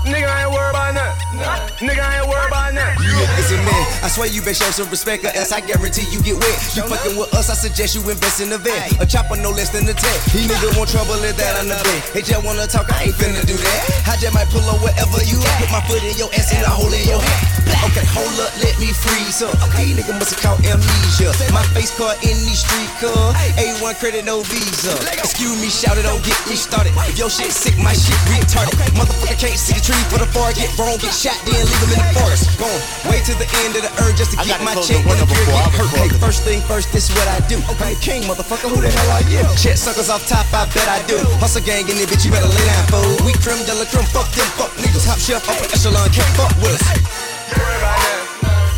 Nigga 0.08 0.28
I 0.28 0.44
ain't 0.44 0.52
worried 0.52 0.70
about 0.70 0.94
nothing. 0.94 1.86
Nigga 1.86 2.02
I 2.02 2.18
ain't 2.18 2.28
worried 2.28 2.48
about 2.48 2.74
nothing. 2.74 3.04
You 3.04 3.14
niggas 3.14 3.52
a 3.52 3.58
man. 3.62 3.84
I 4.02 4.08
swear 4.08 4.26
you 4.28 4.42
best 4.42 4.62
show 4.62 4.70
some 4.70 4.88
respect, 4.90 5.24
or 5.24 5.32
else 5.34 5.52
I 5.52 5.60
guarantee 5.60 6.06
you 6.10 6.22
get 6.22 6.38
wet. 6.40 6.56
You 6.74 6.82
fucking 6.86 7.16
with 7.18 7.34
us, 7.34 7.50
I 7.50 7.54
suggest 7.54 7.94
you 7.94 8.02
invest 8.08 8.40
in 8.40 8.50
the 8.50 8.58
vet. 8.58 9.00
A 9.00 9.06
chopper 9.06 9.36
no 9.36 9.50
less 9.50 9.70
than 9.70 9.84
a 9.88 9.94
10. 9.94 10.00
He 10.32 10.46
nigga 10.48 10.74
want 10.78 10.90
trouble, 10.90 11.18
let 11.20 11.36
that 11.36 11.60
on 11.60 11.68
the 11.68 11.78
bed. 11.78 12.00
They 12.14 12.22
just 12.22 12.42
wanna 12.44 12.66
talk, 12.66 12.90
I 12.90 13.10
ain't 13.10 13.14
finna 13.14 13.44
do 13.46 13.56
that. 13.56 13.80
I 14.08 14.16
just 14.16 14.32
might 14.34 14.48
pull 14.48 14.64
up 14.70 14.80
wherever 14.80 15.20
you 15.26 15.38
at. 15.42 15.58
Put 15.60 15.70
my 15.72 15.82
foot 15.86 16.02
in 16.02 16.16
your 16.16 16.30
ass 16.34 16.54
and 16.54 16.64
a 16.64 16.70
hole 16.70 16.92
in 16.92 17.04
your 17.06 17.20
head. 17.20 17.58
Okay, 17.78 18.02
hold 18.10 18.32
up, 18.42 18.50
let 18.64 18.74
me 18.80 18.90
freeze 18.90 19.42
up. 19.44 19.54
Okay, 19.70 19.92
nigga 19.94 20.16
must 20.16 20.34
have 20.34 20.42
caught 20.42 20.58
amnesia. 20.64 21.30
My 21.52 21.62
face 21.76 21.94
caught 21.94 22.16
in 22.24 22.34
these 22.42 22.64
street 22.64 22.90
cuz. 22.98 23.12
A1 23.60 23.94
credit, 24.00 24.24
no 24.24 24.40
visa. 24.42 24.94
Excuse 25.14 25.54
me, 25.60 25.68
shout 25.68 25.98
it, 25.98 26.02
don't 26.02 26.24
get 26.24 26.34
me 26.48 26.56
started. 26.56 26.96
If 27.04 27.20
your 27.20 27.28
shit 27.28 27.52
sick, 27.52 27.76
my 27.76 27.92
shit 27.92 28.16
retarded. 28.32 28.72
Motherfucker 28.96 29.36
can't 29.36 29.60
see 29.60 29.76
the 29.76 29.84
tree 29.84 30.00
for 30.08 30.16
the 30.16 30.28
far, 30.32 30.50
get 30.56 30.72
wrong, 30.80 30.96
get 30.96 31.12
shot, 31.12 31.36
then 31.44 31.60
leave 31.60 31.82
him 31.84 31.92
in 31.92 32.00
the 32.00 32.08
forest. 32.16 32.48
Going 32.56 32.80
way 33.04 33.20
to 33.28 33.36
the 33.36 33.48
end 33.64 33.76
of 33.76 33.84
the 33.84 33.92
earth 34.00 34.16
just 34.16 34.32
to 34.32 34.40
I 34.40 34.48
get 34.48 34.60
my 34.64 34.72
check 34.80 35.04
the 35.04 35.12
when 35.12 35.20
the 35.20 35.28
fear 35.28 35.44
before 35.44 35.60
I 35.60 35.68
get 35.68 35.84
hurt. 35.84 36.08
Hey, 36.08 36.08
first 36.16 36.40
thing 36.48 36.60
first, 36.64 36.88
this 36.90 37.12
is 37.12 37.12
what 37.12 37.28
I 37.28 37.44
do. 37.46 37.60
I'm 37.68 37.76
king, 38.00 38.24
motherfucker, 38.24 38.72
who 38.72 38.80
the 38.80 38.88
hell 38.88 39.20
are 39.20 39.26
you? 39.28 39.44
Check 39.60 39.76
suckers 39.76 40.08
off 40.08 40.24
top, 40.24 40.48
I 40.56 40.64
bet 40.72 40.88
I 40.88 41.04
do. 41.04 41.20
Hustle 41.38 41.60
gang 41.62 41.84
in 41.84 42.00
it, 42.00 42.08
bitch, 42.08 42.24
you 42.24 42.32
better 42.32 42.48
lay 42.48 42.64
down, 42.64 42.84
fool. 42.88 43.28
We 43.28 43.36
creme 43.44 43.60
de 43.68 43.76
la 43.76 43.84
creme, 43.84 44.08
fuck 44.08 44.28
them, 44.32 44.48
fuck 44.56 44.72
niggas. 44.80 45.04
Top 45.04 45.20
shelf, 45.20 45.44
upper 45.44 45.68
echelon, 45.68 46.08
can't 46.10 46.32
fuck 46.32 46.52
with 46.64 46.80
us. 46.80 46.84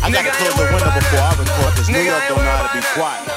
I 0.03 0.11
gotta 0.11 0.31
close 0.35 0.55
the 0.59 0.67
window 0.67 0.91
before 0.91 1.23
I 1.23 1.31
record, 1.39 1.71
cause 1.79 1.87
New 1.87 2.03
York 2.03 2.23
don't 2.27 2.43
know 2.43 2.51
how 2.51 2.67
to 2.67 2.73
be 2.75 2.83
quiet. 2.97 3.30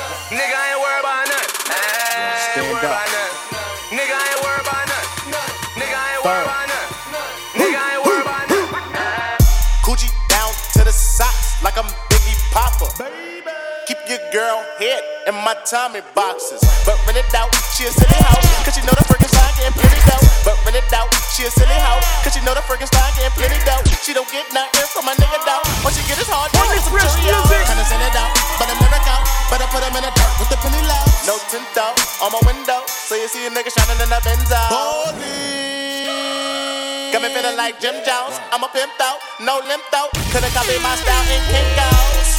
Head 14.85 15.03
in 15.33 15.35
my 15.41 15.57
Tommy 15.64 16.05
boxes. 16.12 16.61
But 16.85 17.00
rent 17.09 17.17
it 17.17 17.33
out, 17.33 17.49
she 17.73 17.88
a 17.88 17.93
silly 17.93 18.21
hoe. 18.29 18.45
Cause 18.64 18.76
she 18.76 18.83
know 18.85 18.93
the 18.93 19.05
freaking 19.09 19.33
style 19.33 19.53
getting 19.57 19.73
plenty 19.73 20.00
dough. 20.05 20.25
But 20.45 20.61
rent 20.69 20.76
it 20.76 20.93
out, 20.93 21.09
she 21.33 21.49
a 21.49 21.50
silly 21.50 21.79
hoe. 21.81 22.05
Cause 22.21 22.37
she 22.37 22.41
know 22.45 22.53
the 22.53 22.64
freaking 22.69 22.88
style 22.88 23.09
getting 23.17 23.33
plenty 23.33 23.59
dough. 23.64 23.81
She 24.05 24.12
don't 24.12 24.29
get 24.29 24.45
nothing 24.53 24.85
from 24.93 25.09
my 25.09 25.17
nigga 25.17 25.41
though. 25.49 25.64
What 25.81 25.97
she 25.97 26.05
get 26.05 26.21
is 26.21 26.29
hard, 26.29 26.53
Only 26.61 26.76
some 26.85 26.93
fresh 26.93 27.09
Cheerios. 27.17 27.49
Kinda 27.49 27.85
send 27.88 28.05
it 28.05 28.17
out, 28.17 28.31
but 28.61 28.69
I'm 28.69 28.76
never 28.76 29.00
out. 29.09 29.25
But 29.49 29.64
I 29.64 29.67
put 29.73 29.81
them 29.81 29.97
in 29.97 30.05
the 30.05 30.12
dirt 30.12 30.33
with 30.37 30.50
the 30.53 30.59
penny 30.61 30.83
low. 30.85 31.05
No 31.25 31.35
tint 31.49 31.64
out 31.81 31.97
on 32.21 32.31
my 32.37 32.41
window. 32.45 32.85
So 32.87 33.17
you 33.17 33.29
see 33.29 33.49
a 33.49 33.50
nigga 33.50 33.73
shining 33.73 34.00
in 34.05 34.11
the 34.12 34.21
Benzo. 34.21 34.61
Got 37.12 37.23
me 37.23 37.31
feeling 37.31 37.57
like 37.57 37.81
Jim 37.81 37.95
Jones. 38.05 38.37
I'm 38.50 38.61
a 38.61 38.69
pimp 38.69 38.93
out, 39.00 39.23
no 39.41 39.62
limp 39.64 39.87
out. 39.95 40.11
Couldn't 40.35 40.53
copy 40.53 40.76
my 40.83 40.93
style 40.99 41.31
in 41.31 41.41
Kinko's. 41.49 42.34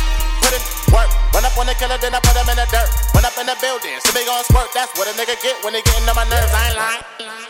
Put 0.56 0.64
in 0.64 0.94
work. 0.96 1.12
Run 1.36 1.44
up 1.44 1.58
on 1.60 1.68
the 1.68 1.76
killer, 1.76 2.00
then 2.00 2.16
I 2.16 2.24
put 2.24 2.32
him 2.32 2.48
in 2.48 2.56
the 2.56 2.68
dirt. 2.72 2.88
Run 3.12 3.28
up 3.28 3.36
in 3.36 3.44
the 3.44 3.58
building, 3.60 4.00
see 4.00 4.14
me 4.16 4.24
gon' 4.24 4.40
squirt. 4.48 4.72
That's 4.72 4.96
what 4.96 5.12
a 5.12 5.14
nigga 5.20 5.36
get 5.44 5.60
when 5.68 5.76
he 5.76 5.84
getting 5.84 6.08
on 6.08 6.16
my 6.16 6.24
nerves. 6.32 6.52
I 6.56 6.72
ain't 6.72 6.80
lying. 6.80 7.04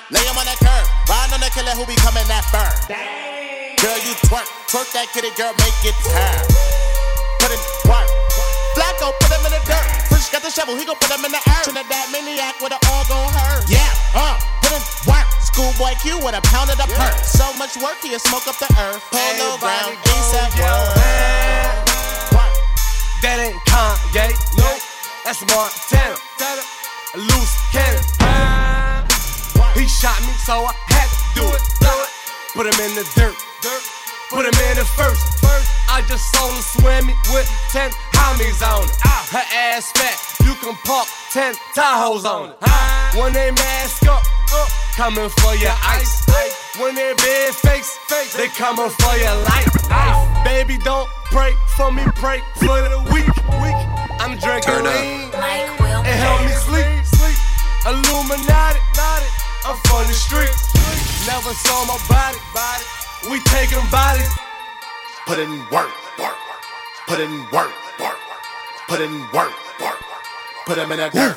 Lay 0.10 0.26
him 0.26 0.34
on 0.34 0.46
the 0.50 0.58
curb. 0.58 0.86
Ride 1.06 1.30
on 1.30 1.42
the 1.42 1.52
killer 1.54 1.78
who 1.78 1.86
be 1.86 1.94
coming 2.02 2.26
that 2.26 2.46
firm. 2.50 2.74
Girl, 3.78 4.00
you 4.02 4.18
twerk. 4.26 4.50
Twerk 4.74 4.90
that 4.98 5.14
kitty, 5.14 5.30
girl, 5.38 5.54
make 5.62 5.78
it 5.86 5.94
turn. 6.02 6.42
Put 7.46 7.54
in 7.54 7.62
work. 7.86 8.10
Flacco, 8.74 9.14
put 9.22 9.30
him 9.30 9.46
in 9.46 9.54
the 9.54 9.62
dirt. 9.70 9.86
Fresh 10.10 10.34
got 10.34 10.42
the 10.42 10.50
shovel, 10.50 10.74
he 10.74 10.82
gon' 10.82 10.98
put 10.98 11.14
him 11.14 11.22
in 11.22 11.30
the 11.30 11.42
earth. 11.46 11.70
Trinidad 11.70 12.10
maniac 12.10 12.58
with 12.58 12.74
an 12.74 12.82
all 12.90 13.06
gon' 13.06 13.30
hurt. 13.38 13.70
Yeah, 13.70 13.86
uh, 14.18 14.42
put 14.66 14.74
in 14.74 14.82
work. 15.06 15.30
Schoolboy 15.46 15.94
Q 16.02 16.18
with 16.26 16.34
a 16.34 16.42
pound 16.50 16.74
of 16.74 16.82
the 16.82 16.90
perk. 16.90 17.14
So 17.22 17.46
much 17.62 17.78
work, 17.78 18.02
he'll 18.02 18.18
smoke 18.18 18.50
up 18.50 18.58
the 18.58 18.70
earth. 18.82 18.98
Polo 19.14 19.62
Brown, 19.62 19.94
ASAP 20.10 21.85
That 23.25 23.41
ain't 23.41 23.58
Kanye, 23.65 24.29
no, 24.62 24.70
that's 25.25 25.41
Montana. 25.50 26.13
A 26.46 27.17
loose 27.17 27.58
cannon. 27.74 28.05
He 29.74 29.88
shot 29.89 30.22
me, 30.22 30.29
so 30.46 30.62
I 30.62 30.74
had 30.94 31.10
to 31.10 31.17
do 31.34 31.46
it. 31.50 31.62
Put 32.53 32.67
him 32.70 32.77
in 32.86 32.94
the 32.94 33.01
dirt, 33.17 33.34
put 34.29 34.46
him 34.46 34.55
in 34.70 34.75
the 34.77 34.86
first. 34.98 35.22
I 35.89 36.01
just 36.08 36.25
saw 36.34 36.50
her 36.51 36.62
swimming 36.62 37.15
with 37.32 37.48
10 37.72 37.91
homies 38.17 38.62
on 38.65 38.84
it. 38.84 38.96
Ah. 39.05 39.27
Her 39.32 39.46
ass 39.72 39.91
fat, 39.94 40.17
you 40.46 40.53
can 40.60 40.75
park 40.84 41.08
10 41.32 41.53
Tahoes 41.75 42.25
on 42.25 42.50
it. 42.50 42.58
Ah. 42.63 43.12
When 43.15 43.34
they 43.34 43.51
mask 43.51 44.03
up, 44.08 44.24
up, 44.53 44.70
coming 44.96 45.29
for 45.29 45.55
your 45.55 45.75
ice. 45.84 46.25
When 46.77 46.96
they 46.96 47.13
big 47.24 47.53
face, 47.53 47.98
they 48.36 48.48
coming 48.50 48.89
for 48.89 49.15
your 49.15 49.36
life. 49.48 49.72
Ah. 49.89 50.20
Baby, 50.44 50.77
don't 50.84 51.08
pray 51.32 51.53
for 51.77 51.91
me, 51.91 52.03
pray 52.15 52.41
for 52.60 52.75
the 52.84 53.00
weak. 53.13 53.32
weak. 53.62 53.79
I'm 54.20 54.36
drinking 54.38 54.84
Turn 54.84 54.88
up. 54.88 54.94
lean 54.94 55.32
and 56.03 56.15
help 56.20 56.41
me 56.44 56.51
sleep. 56.51 57.05
sleep. 57.05 57.38
Illuminati, 57.88 58.79
I'm 59.65 59.77
from 59.88 60.03
the 60.08 60.13
streets. 60.13 60.74
Never 61.27 61.53
saw 61.53 61.86
my 61.86 61.98
body, 62.10 62.38
body. 62.53 63.05
We 63.29 63.39
taking 63.41 63.82
bodies. 63.89 64.29
Put 65.25 65.39
in 65.39 65.50
work, 65.74 65.89
work, 66.20 66.38
put 67.08 67.20
in 67.20 67.32
work, 67.50 67.74
work, 68.00 68.20
put 68.88 69.01
in 69.01 69.12
work, 69.34 69.50
work, 69.82 70.00
put 70.67 70.77
him 70.77 70.91
in 70.94 71.01
that 71.01 71.10
dirt. 71.10 71.34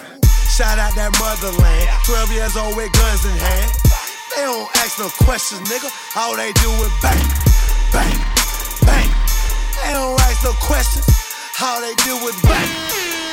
Shout 0.53 0.77
out 0.77 0.93
that 1.01 1.17
motherland. 1.17 1.89
12 2.05 2.37
years 2.37 2.55
old 2.61 2.77
with 2.77 2.93
guns 2.93 3.25
in 3.25 3.33
hand. 3.33 3.73
They 4.37 4.45
don't 4.45 4.69
ask 4.85 5.01
no 5.01 5.09
questions, 5.25 5.65
nigga. 5.65 5.89
All 6.13 6.37
they 6.37 6.53
do 6.61 6.69
is 6.85 6.93
bang, 7.01 7.25
bang, 7.89 8.21
bang. 8.85 9.09
They 9.81 9.97
don't 9.97 10.21
ask 10.29 10.45
no 10.45 10.53
questions. 10.61 11.09
All 11.57 11.81
they 11.81 11.97
do 12.05 12.13
is 12.29 12.37
bang, 12.45 12.69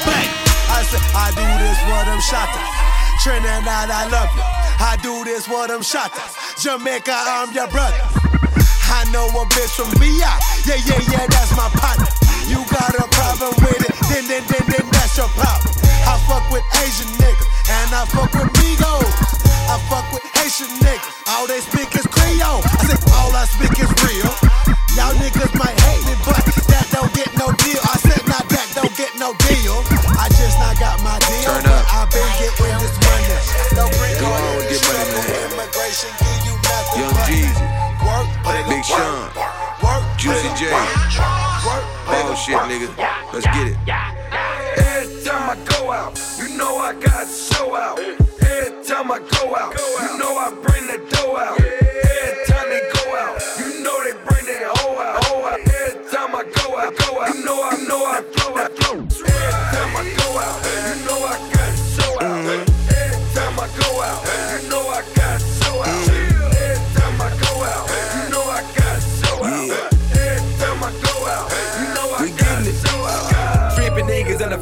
bang. 0.07 0.31
I 0.71 0.79
said, 0.87 1.03
I 1.11 1.27
do 1.35 1.47
this 1.59 1.75
for 1.83 2.01
them 2.07 2.23
shotters. 2.23 2.71
Trinidad, 3.19 3.91
I 3.91 4.07
love 4.07 4.31
you. 4.31 4.47
I 4.79 4.95
do 5.03 5.27
this 5.27 5.43
for 5.43 5.67
them 5.67 5.83
shotters. 5.83 6.31
Jamaica, 6.63 7.11
I'm 7.11 7.51
your 7.51 7.67
brother. 7.67 7.99
I 8.89 9.05
know 9.11 9.27
a 9.27 9.43
bitch 9.49 9.73
from 9.75 9.91
VI. 9.97 10.21
Yeah, 10.65 10.79
yeah, 10.85 11.01
yeah, 11.11 11.25
that's 11.27 11.51
my 11.57 11.69
partner. 11.73 12.07
You 12.45 12.61
got 12.69 12.93
a 12.93 13.07
problem 13.09 13.53
with 13.65 13.81
it, 13.81 13.95
then, 14.09 14.27
then, 14.27 14.43
then, 14.45 14.63
then 14.69 14.85
that's 14.91 15.17
your 15.17 15.29
problem. 15.33 15.73
I 16.05 16.17
fuck 16.29 16.45
with 16.51 16.65
Asian 16.85 17.09
niggas, 17.17 17.49
and 17.69 17.89
I 17.93 18.05
fuck 18.05 18.31
with 18.33 18.51
Migos. 18.61 19.35
I 19.65 19.81
fuck 19.89 20.05
with 20.13 20.21
Haitian 20.37 20.69
niggas, 20.77 21.25
all 21.25 21.47
they 21.47 21.57
speak 21.57 21.89
is 21.97 22.05
Creole. 22.05 22.61
I 22.61 22.85
say 22.85 23.01
all 23.17 23.33
I 23.33 23.49
speak 23.49 23.73
is 23.81 23.89
real. 24.05 24.29
Y'all 24.93 25.17
niggas 25.17 25.49
might 25.57 25.73
hate 25.89 26.05
me, 26.05 26.13
but 26.21 26.37
that 26.69 26.85
don't 26.93 27.09
get 27.17 27.33
no 27.33 27.49
deal. 27.65 27.81
I 27.81 27.97
said 27.97 28.21
not 28.29 28.45
that 28.53 28.69
don't 28.77 28.93
get 28.93 29.17
no 29.17 29.33
deal. 29.49 29.81
I 30.21 30.29
just 30.37 30.61
not 30.61 30.77
got 30.77 31.01
my 31.01 31.17
deal, 31.25 31.49
Turn 31.49 31.65
but 31.65 31.81
up. 31.81 31.97
I've 31.97 32.09
been 32.13 32.29
getting 32.37 32.77
this 32.77 32.93
money. 33.09 33.25
No 33.73 33.89
green 33.97 34.15
card, 34.21 34.69
get 34.69 34.81
money, 34.85 35.17
man. 35.33 35.49
immigration 35.49 36.13
give 36.21 36.41
you 36.45 36.55
nothing 36.61 37.01
Young 37.01 37.13
but 37.17 37.54
shit, 42.35 42.55
nigga. 42.55 42.89
Let's 43.33 43.45
get 43.45 43.67
it. 43.67 43.77
Every 44.77 45.23
time 45.23 45.49
I 45.49 45.55
go 45.69 45.91
out, 45.91 46.19
you 46.37 46.57
know 46.57 46.77
I 46.77 46.93
got 46.93 47.27
show 47.27 47.75
out. 47.75 47.99
Every 47.99 48.83
time 48.83 49.11
I 49.11 49.19
go 49.19 49.55
out, 49.55 49.73
you 49.73 50.17
know 50.19 50.37
I 50.37 50.49
bring 50.63 50.87
the 50.87 50.97
dough 51.11 51.37
out. 51.37 51.59
Every 51.59 52.45
time 52.45 52.69
they 52.69 52.81
go 52.93 53.15
out, 53.15 53.41
you 53.59 53.83
know 53.83 54.03
they 54.03 54.13
bring 54.27 54.45
their 54.45 54.69
hoe 54.69 54.99
out. 54.99 55.59
Every 55.59 56.03
time 56.11 56.35
I 56.35 56.43
go 56.43 56.77
out, 56.77 56.95
go 56.97 57.21
out, 57.21 57.35
you 57.35 57.45
know 57.45 57.63
I 57.63 57.77
know 57.87 58.05
I 58.05 58.21
flow 58.21 58.57
out. 58.57 58.71
Every 58.71 59.07
time 59.07 59.95
I 59.95 60.03
go 60.17 60.27
out, 60.37 60.57
you 60.87 60.95
know 61.05 61.19
I 61.23 61.37
got 61.53 61.71
show 61.95 62.13
out. 62.21 62.45
Every 62.45 63.19
time 63.33 63.55
I 63.59 63.67
go 63.79 63.89
out, 64.01 64.19
you 64.61 64.69
know 64.69 64.83
I 64.89 65.01
got 65.15 65.39
show 65.39 65.61
out. 65.61 65.64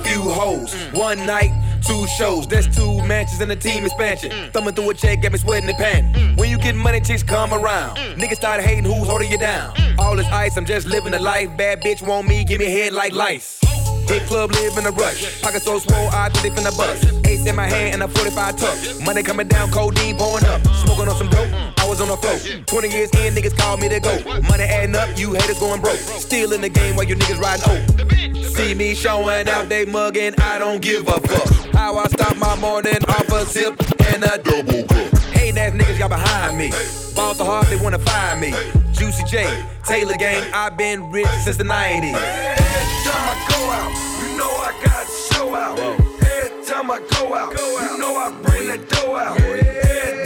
Few 0.04 0.22
hoes. 0.22 0.74
One 0.94 1.26
night, 1.26 1.52
two 1.86 2.06
shows. 2.18 2.48
There's 2.48 2.68
two 2.68 3.02
matches 3.04 3.42
and 3.42 3.52
a 3.52 3.56
team 3.56 3.86
expansion. 3.86 4.32
Mm. 4.32 4.52
Thumbing 4.52 4.76
through 4.76 4.90
a 4.90 4.94
check, 4.94 5.22
got 5.22 5.32
me 5.32 5.38
sweating 5.38 5.68
the 5.68 5.74
pan. 5.74 6.14
Mm. 6.14 6.38
When 6.38 6.50
you 6.50 6.58
get 6.58 6.76
money, 6.76 7.02
chicks 7.02 7.24
come 7.24 7.54
around. 7.54 7.98
Mm. 7.98 8.16
Niggas 8.16 8.36
start 8.36 8.62
hating 8.62 8.84
who's 8.84 9.08
holding 9.08 9.32
you 9.32 9.38
down. 9.38 9.74
All 9.98 10.16
this 10.16 10.28
ice, 10.28 10.58
I'm 10.58 10.66
just 10.66 10.88
living 10.88 11.12
the 11.12 11.20
life. 11.20 11.56
Bad 11.58 11.82
bitch 11.82 12.06
want 12.06 12.28
me, 12.28 12.44
give 12.44 12.60
me 12.60 12.66
head 12.66 12.94
like 12.94 13.14
lice. 13.14 13.63
Hit 14.08 14.24
club, 14.28 14.52
live 14.52 14.78
in 14.78 14.86
a 14.86 14.92
rush. 14.92 15.42
Pocket 15.42 15.62
so 15.62 15.80
swole, 15.80 16.10
I 16.10 16.30
think 16.30 16.56
they 16.56 16.62
finna 16.62 16.76
bust. 16.78 17.04
Ace 17.26 17.46
in 17.46 17.56
my 17.56 17.68
hand 17.68 17.94
and 17.96 18.04
a 18.04 18.08
45 18.08 18.58
tuck. 18.58 19.06
Money 19.06 19.24
coming 19.24 19.48
down, 19.48 19.72
cold 19.72 19.96
codeine 19.96 20.18
pouring 20.18 20.46
up. 20.46 20.62
Smoking 20.84 21.08
on 21.08 21.16
some 21.16 21.30
dope, 21.30 21.50
I 21.80 21.88
was 21.88 22.02
on 22.02 22.10
the 22.10 22.18
floor. 22.18 22.38
20 22.66 22.90
years 22.90 23.10
in, 23.12 23.34
niggas 23.34 23.58
call 23.58 23.78
me 23.78 23.90
to 23.90 24.00
go. 24.00 24.16
Money 24.50 24.64
adding 24.64 24.96
up, 24.96 25.10
you 25.18 25.34
haters 25.34 25.60
going 25.60 25.82
broke. 25.82 25.98
Still 25.98 26.54
in 26.54 26.62
the 26.62 26.70
game 26.70 26.96
while 26.96 27.06
you 27.06 27.16
niggas 27.16 27.40
riding 27.40 27.64
oak. 27.70 28.48
See 28.56 28.74
me 28.76 28.94
showing 28.94 29.48
out, 29.50 29.70
they 29.70 29.86
mugging, 29.86 30.36
I 30.40 30.60
don't 30.60 30.82
give 30.82 31.08
a 31.08 31.20
fuck. 31.20 31.74
How 31.74 31.98
I 31.98 32.08
stop 32.08 32.38
my 32.38 32.56
morning 32.58 33.04
off 33.08 33.30
a 33.32 33.46
zip 33.46 33.80
and 34.14 34.24
a 34.24 34.38
double 34.38 34.84
cup. 34.84 35.23
Hating 35.54 35.82
ass 35.82 35.88
niggas, 35.88 36.00
y'all 36.00 36.10
behind 36.10 36.58
me. 36.58 36.72
Ball 37.16 37.36
so 37.36 37.46
hard, 37.46 37.68
they 37.68 37.76
wanna 37.76 38.00
find 38.00 38.42
me. 38.42 38.54
Juicy 38.92 39.24
J, 39.26 39.64
Taylor 39.86 40.16
Gang, 40.16 40.52
I've 40.54 40.78
been 40.78 41.12
rich 41.12 41.28
since 41.44 41.58
the 41.58 41.64
90s. 41.64 42.16
Every 42.16 43.00
time 43.06 43.30
I 43.30 43.46
go 43.50 43.70
out, 43.70 43.92
you 44.22 44.38
know 44.38 44.50
I 44.50 44.74
got 44.84 45.08
show 45.32 45.56
out. 45.56 45.78
Every 45.80 46.66
time 46.66 46.90
I 46.90 47.00
go 47.12 47.36
out, 47.36 47.52
you 47.52 47.98
know 48.00 48.16
I 48.18 48.32
bring 48.42 48.68
the 48.68 48.78
dough 48.78 49.16
out. 49.16 49.40
Every 49.40 50.26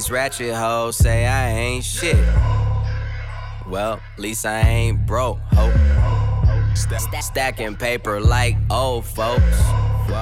these 0.00 0.10
ratchet 0.10 0.54
hoes 0.54 0.96
say 0.96 1.26
I 1.26 1.50
ain't 1.50 1.84
shit. 1.84 2.16
Well, 3.68 4.00
at 4.14 4.18
least 4.18 4.46
I 4.46 4.60
ain't 4.60 5.04
broke, 5.04 5.38
ho. 5.52 5.70
Stacking 7.20 7.76
paper 7.76 8.18
like 8.18 8.56
old 8.70 9.04
folks. 9.04 9.60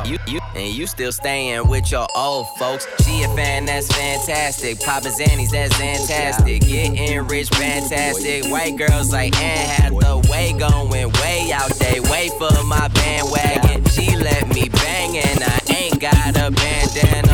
You, 0.04 0.18
you, 0.26 0.40
and 0.56 0.74
you 0.74 0.88
still 0.88 1.12
staying 1.12 1.68
with 1.68 1.92
your 1.92 2.08
old 2.16 2.48
folks. 2.58 2.88
She 3.04 3.22
a 3.22 3.28
fan, 3.36 3.66
that's 3.66 3.86
fantastic. 3.86 4.80
Papa 4.80 5.10
Zannies, 5.10 5.50
that's 5.52 5.76
fantastic. 5.76 6.62
Getting 6.62 7.28
rich, 7.28 7.48
fantastic. 7.50 8.50
White 8.50 8.76
girls 8.76 9.12
like 9.12 9.40
Anne 9.40 9.92
Hathaway 9.92 10.54
going 10.58 10.90
way 10.90 11.52
out 11.52 11.70
they 11.78 12.00
wait 12.00 12.32
for 12.32 12.64
my 12.64 12.88
bandwagon. 12.88 13.84
She 13.90 14.16
let 14.16 14.48
me 14.48 14.68
bang 14.70 15.18
and 15.18 15.44
I 15.44 15.60
ain't 15.72 16.00
got 16.00 16.36
a 16.36 16.50
bandana. 16.50 17.27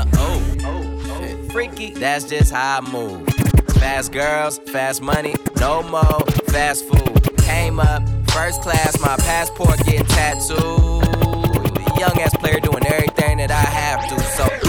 That's 2.04 2.24
just 2.24 2.52
how 2.52 2.80
I 2.82 2.90
move. 2.92 3.26
Fast 3.80 4.12
girls, 4.12 4.58
fast 4.58 5.00
money, 5.00 5.34
no 5.56 5.82
more 5.82 6.20
fast 6.52 6.84
food. 6.84 7.38
Came 7.38 7.80
up, 7.80 8.02
first 8.28 8.60
class, 8.60 9.00
my 9.00 9.16
passport 9.16 9.78
getting 9.86 10.04
tattooed. 10.08 10.58
Young 11.98 12.20
ass 12.20 12.36
player 12.36 12.60
doing 12.60 12.86
everything 12.88 13.38
that 13.38 13.50
I 13.50 13.54
have 13.54 14.06
to, 14.10 14.20
so. 14.20 14.63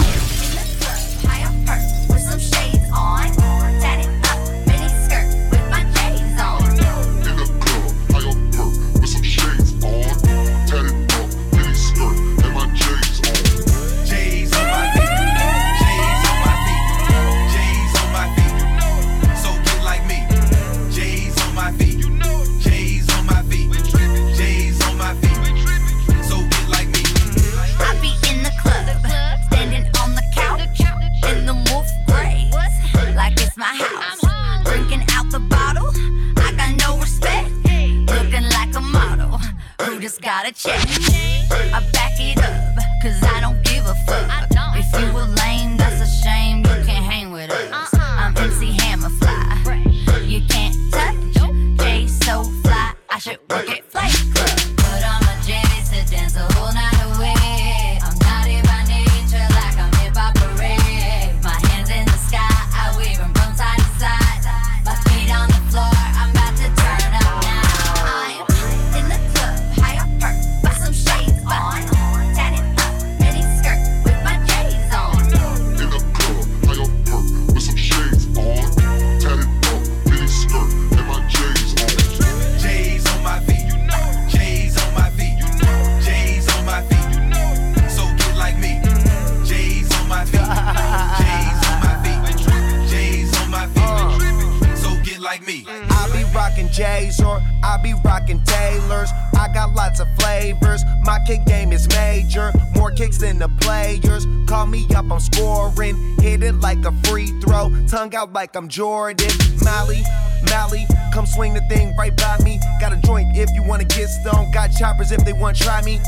Lots 99.96 100.00
of 100.00 100.22
flavors. 100.22 100.84
My 101.02 101.18
kick 101.26 101.44
game 101.46 101.72
is 101.72 101.88
major, 101.88 102.52
more 102.74 102.90
kicks 102.90 103.18
than 103.18 103.38
the 103.38 103.48
players. 103.60 104.26
Call 104.46 104.66
me 104.66 104.86
up, 104.94 105.10
I'm 105.10 105.20
scoring. 105.20 105.96
Hit 106.20 106.42
it 106.42 106.56
like 106.56 106.84
a 106.84 106.92
free 107.04 107.28
throw, 107.40 107.72
tongue 107.88 108.14
out 108.14 108.32
like 108.32 108.54
I'm 108.56 108.68
Jordan. 108.68 109.30
Mally, 109.64 110.02
Mally, 110.50 110.86
come 111.12 111.26
swing 111.26 111.54
the 111.54 111.60
thing 111.68 111.94
right 111.96 112.16
by 112.16 112.38
me. 112.44 112.60
Got 112.80 112.92
a 112.92 113.00
joint 113.04 113.36
if 113.36 113.50
you 113.54 113.62
wanna 113.62 113.84
get 113.84 114.08
stoned. 114.08 114.52
Got 114.52 114.68
choppers 114.68 115.12
if 115.12 115.24
they 115.24 115.32
wanna 115.32 115.56
try 115.56 115.82
me. 115.82 116.00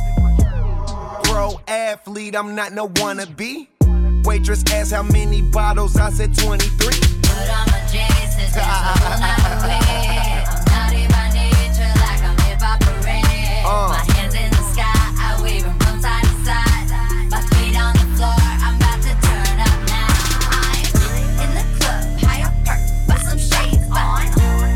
Pro 1.24 1.60
athlete, 1.66 2.36
I'm 2.36 2.54
not 2.54 2.72
no 2.72 2.88
wannabe. 2.88 3.68
Waitress 4.24 4.64
asked 4.72 4.92
how 4.92 5.02
many 5.02 5.42
bottles, 5.42 5.96
I 5.96 6.10
said 6.10 6.36
23. 6.36 6.68
Put 6.78 7.50
on 7.50 7.66
my 7.70 7.80
J's 7.90 8.28
Uh. 13.70 13.88
My 13.90 14.00
hands 14.14 14.34
in 14.34 14.50
the 14.50 14.62
sky, 14.72 15.12
I 15.20 15.38
wave 15.42 15.66
'em 15.66 15.78
from 15.80 16.00
side 16.00 16.24
to 16.24 16.34
side. 16.42 16.88
My 17.30 17.42
feet 17.52 17.76
on 17.76 17.92
the 18.00 18.06
floor, 18.16 18.32
I'm 18.64 18.76
about 18.76 19.02
to 19.02 19.12
turn 19.28 19.60
up 19.60 19.76
now. 19.92 20.08
I'm 20.56 20.88
in 21.44 21.50
the 21.52 21.64
club, 21.76 22.02
high 22.24 22.48
up 22.48 22.54
perk, 22.64 22.80
with 23.06 23.22
some 23.28 23.36
shades 23.36 23.84
on. 23.92 24.24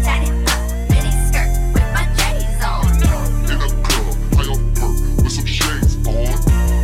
Tatted 0.05 0.37
up, 0.53 0.61
mini 0.91 1.11
skirt 1.25 1.51
with 1.73 1.89
my 1.97 2.05
J's 2.19 2.61
on. 2.69 2.85
In 3.49 3.59
the 3.65 3.71
club, 3.81 4.13
high 4.37 4.53
up 4.53 4.61
perk 4.77 4.97
with 5.25 5.33
some 5.33 5.49
shades 5.49 5.97
on. 6.05 6.37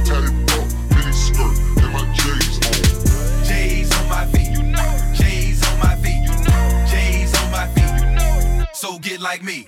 Tatted 0.08 0.48
up, 0.56 0.64
mini 0.96 1.12
skirt, 1.12 1.56
and 1.76 1.92
my 1.92 2.04
J's 2.16 2.56
on. 2.72 3.12
J's 3.44 3.92
on 3.98 4.08
my 4.08 4.24
feet, 4.32 4.50
you 4.56 4.62
know. 4.62 4.92
J's 5.12 5.60
on 5.68 5.76
my 5.78 5.94
feet, 6.02 6.22
you 6.24 6.36
know. 6.48 6.64
J's 6.90 7.34
on 7.36 7.50
my 7.50 7.66
feet, 7.74 7.92
you 8.00 8.08
know. 8.16 8.64
So 8.72 8.98
get 8.98 9.20
like 9.20 9.42
me. 9.42 9.66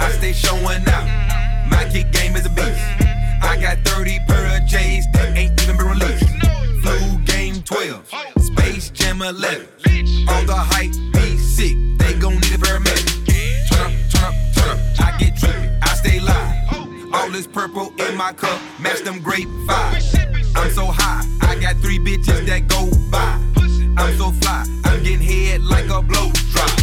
I 0.00 0.10
stay 0.12 0.32
showing 0.32 0.82
out. 0.88 1.06
My 1.70 1.86
kick 1.92 2.10
game 2.12 2.34
is 2.34 2.46
a 2.46 2.50
beast. 2.50 2.80
I 3.42 3.58
got 3.60 3.78
30 3.84 4.18
pair 4.26 4.56
of 4.56 4.66
J's 4.66 5.06
that 5.12 5.36
ain't 5.36 5.60
even 5.62 5.76
been 5.76 5.86
released. 5.86 6.24
Flu 6.82 7.18
game 7.24 7.62
12, 7.62 8.10
Space 8.40 8.90
Jam 8.90 9.20
11. 9.20 9.68
All 10.28 10.44
the 10.44 10.56
hype 10.56 10.92
be 11.12 11.36
sick, 11.36 11.76
they 11.98 12.14
gon' 12.18 12.34
need 12.34 12.54
a 12.54 12.58
paramedic. 12.58 13.26
Turn 13.68 13.86
up, 13.86 13.92
turn 14.10 14.24
up, 14.24 14.34
turn 14.54 14.70
up. 14.70 14.78
I 15.00 15.18
get 15.18 15.34
trippy, 15.34 15.78
I 15.82 15.94
stay 15.94 16.18
live. 16.20 17.14
All 17.14 17.30
this 17.30 17.46
purple 17.46 17.92
in 17.98 18.16
my 18.16 18.32
cup, 18.32 18.60
match 18.80 19.02
them 19.02 19.20
grape 19.20 19.48
vibes. 19.68 20.16
I'm 20.56 20.70
so 20.70 20.86
high, 20.86 21.22
I 21.42 21.56
got 21.60 21.76
three 21.76 21.98
bitches 21.98 22.46
that 22.46 22.68
go 22.68 22.90
by. 23.10 23.38
I'm 23.96 24.16
so 24.16 24.30
fly, 24.40 24.64
I'm 24.84 25.02
getting 25.02 25.20
head 25.20 25.62
like 25.62 25.90
a 25.90 26.00
blow 26.00 26.30
drop. 26.52 26.79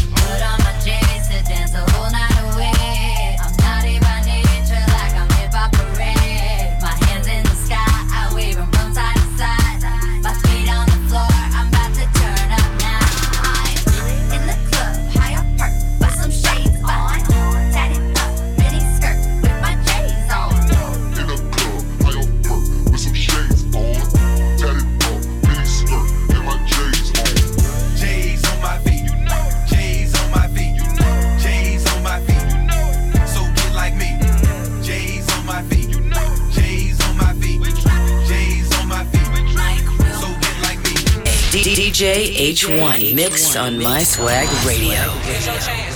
DJ 42.58 42.80
H1 42.80 43.14
mix 43.14 43.56
on 43.56 43.78
My 43.78 44.02
Swag 44.02 44.48
Radio. 44.66 44.96
Drop, 44.96 45.87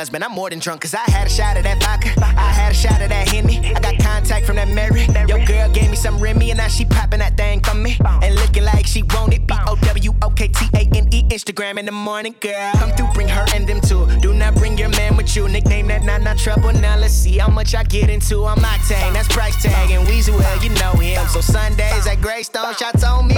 husband. 0.00 0.24
I'm 0.24 0.32
more 0.32 0.48
than 0.48 0.60
drunk, 0.60 0.80
cause 0.80 0.94
I 0.94 1.04
had 1.10 1.26
a 1.26 1.30
shot 1.30 1.58
of 1.58 1.64
that 1.64 1.78
vodka. 1.82 2.08
I 2.24 2.52
had 2.60 2.72
a 2.72 2.74
shot 2.74 3.02
of 3.02 3.10
that 3.10 3.28
Henny. 3.28 3.58
I 3.74 3.80
got 3.80 3.98
contact 3.98 4.46
from 4.46 4.56
that 4.56 4.68
Mary. 4.68 5.04
Your 5.28 5.44
girl 5.44 5.68
gave 5.68 5.90
me 5.90 5.96
some 5.96 6.18
Remy, 6.18 6.50
and 6.50 6.56
now 6.56 6.68
she 6.68 6.86
popping 6.86 7.18
that 7.18 7.36
thing 7.36 7.60
for 7.60 7.74
me. 7.74 7.98
And 8.22 8.34
looking 8.36 8.64
like 8.64 8.86
she 8.86 9.02
want 9.12 9.34
it. 9.34 9.46
B 9.46 9.54
O 9.68 9.76
W 9.76 10.12
O 10.22 10.30
K 10.30 10.48
T 10.48 10.66
A 10.74 10.88
N 10.96 11.06
E. 11.12 11.24
Instagram 11.28 11.78
in 11.78 11.84
the 11.84 11.92
morning, 11.92 12.34
girl. 12.40 12.72
Come 12.76 12.92
through, 12.92 13.12
bring 13.12 13.28
her 13.28 13.44
and 13.54 13.68
them 13.68 13.80
too. 13.82 14.06
Do 14.20 14.32
not 14.32 14.54
bring 14.54 14.78
your 14.78 14.88
man 14.88 15.18
with 15.18 15.36
you. 15.36 15.46
Nickname 15.48 15.88
that 15.88 16.02
not 16.02 16.22
not 16.22 16.38
trouble. 16.38 16.72
Now 16.72 16.96
let's 16.96 17.12
see 17.12 17.36
how 17.36 17.50
much 17.50 17.74
I 17.74 17.84
get 17.84 18.08
into. 18.08 18.46
I'm 18.46 18.58
Octane, 18.58 19.12
that's 19.12 19.28
price 19.28 19.62
tag. 19.62 19.90
And 19.90 20.08
Weezy, 20.08 20.30
well, 20.30 20.64
you 20.64 20.70
know 20.80 20.92
him. 20.92 21.28
So 21.28 21.42
Sundays 21.42 22.06
at 22.06 22.22
Greystone, 22.22 22.74
shots 22.74 23.04
on 23.04 23.28
me, 23.28 23.36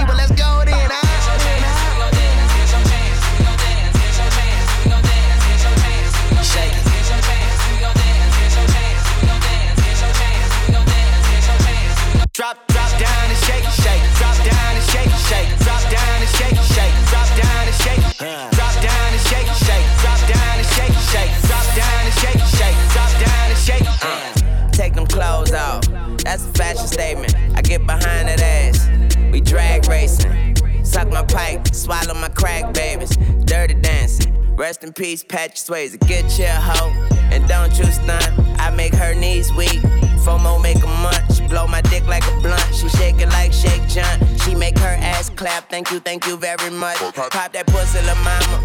in 34.97 35.03
peace, 35.03 35.23
Patrick 35.23 35.55
Swayze. 35.55 35.99
Get 36.07 36.37
your 36.37 36.49
hoe, 36.49 36.91
and 37.31 37.47
don't 37.47 37.77
you 37.77 37.85
stunt. 37.85 38.29
I 38.59 38.69
make 38.71 38.93
her 38.95 39.13
knees 39.13 39.51
weak. 39.53 39.81
FOMO 40.25 40.61
make 40.61 40.81
a 40.83 40.87
munch. 40.87 41.49
Blow 41.49 41.67
my 41.67 41.81
dick 41.81 42.05
like 42.07 42.25
a 42.25 42.39
blunt. 42.41 42.73
She 42.73 42.89
shake 42.89 43.19
it 43.19 43.29
like 43.29 43.53
Shake 43.53 43.85
Junt. 43.87 44.41
She 44.41 44.55
make 44.55 44.77
her 44.79 44.95
ass 44.99 45.29
clap. 45.29 45.69
Thank 45.69 45.91
you, 45.91 45.99
thank 45.99 46.25
you 46.27 46.37
very 46.37 46.69
much. 46.71 46.97
Pop 46.97 47.51
that 47.53 47.67
pussy, 47.67 47.99
la 48.05 48.15
mama. 48.15 48.57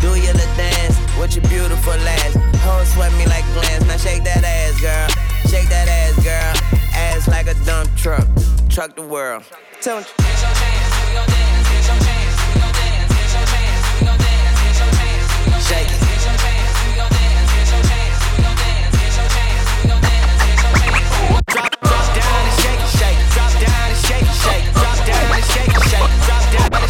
Do 0.00 0.08
your 0.08 0.34
little 0.34 0.56
dance 0.56 0.96
with 1.18 1.34
your 1.36 1.46
beautiful 1.48 1.92
ass. 1.92 2.34
Hold 2.62 2.86
sweat 2.86 3.12
me 3.14 3.26
like 3.26 3.44
glands. 3.54 3.86
Now 3.86 3.96
shake 3.96 4.24
that 4.24 4.44
ass, 4.44 4.80
girl. 4.80 5.08
Shake 5.50 5.68
that 5.68 5.88
ass, 5.88 6.16
girl. 6.24 6.80
Ass 6.94 7.28
like 7.28 7.46
a 7.46 7.54
dump 7.64 7.94
truck. 7.96 8.26
Truck 8.68 8.94
the 8.94 9.02
world. 9.02 9.44
Tell 9.80 10.02
Shake 10.02 11.57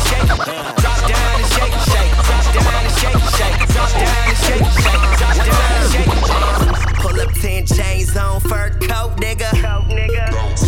shake. 0.08 0.28
Drop 0.28 1.00
down 1.08 1.34
and 1.36 1.48
shake, 1.54 1.76
shake. 1.92 2.12
Drop 2.28 2.46
down 2.54 2.82
and 2.88 2.94
shake, 3.00 3.24
shake. 3.38 3.58
Drop 3.74 3.92
down 3.92 4.24
and 4.28 4.38
shake, 4.44 4.66
shake. 4.84 5.04
Drop 5.20 5.36
down 5.36 5.72
and 5.78 5.88
shake. 5.92 6.12
Pull 7.02 7.20
up 7.20 7.32
10 7.32 7.66
chains 7.66 8.16
on 8.16 8.40
fur 8.40 8.70
coat, 8.70 9.16
nigga. 9.16 9.50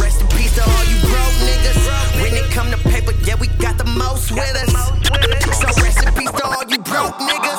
Rest 0.01 0.21
in 0.21 0.29
peace 0.29 0.55
to 0.57 0.63
all 0.63 0.85
you 0.85 0.99
broke 1.09 1.37
niggas. 1.49 1.81
When 2.23 2.35
it 2.35 2.51
come 2.53 2.71
to 2.71 2.79
paper, 2.89 3.13
yeah, 3.25 3.37
we 3.37 3.49
got 3.59 3.79
the 3.79 3.85
most 3.85 4.31
with 4.31 4.57
us. 4.57 4.73
So 5.61 5.67
rest 5.83 6.07
in 6.07 6.15
peace 6.15 6.31
to 6.31 6.45
all 6.45 6.65
you 6.69 6.79
broke 6.79 7.19
niggas. 7.19 7.50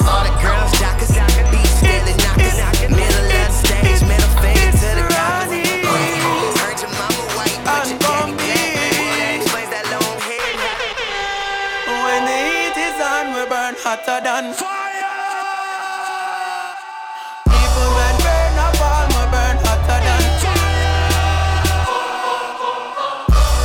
Hotter 13.83 14.21
than 14.21 14.53
fire. 14.53 15.09
Even 17.49 17.87
when 17.97 18.15
burn 18.21 18.57
up 18.61 18.77
all, 18.77 19.07
we 19.09 19.23
burn 19.33 19.57
hotter 19.65 19.99
than 20.05 20.23
fire. 20.37 21.01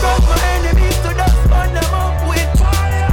Cut 0.00 0.20
my 0.24 0.36
enemies 0.56 0.96
to 1.04 1.12
dust, 1.20 1.40
burn 1.52 1.70
them 1.76 1.92
up 1.92 2.16
with 2.28 2.48
fire. 2.56 3.12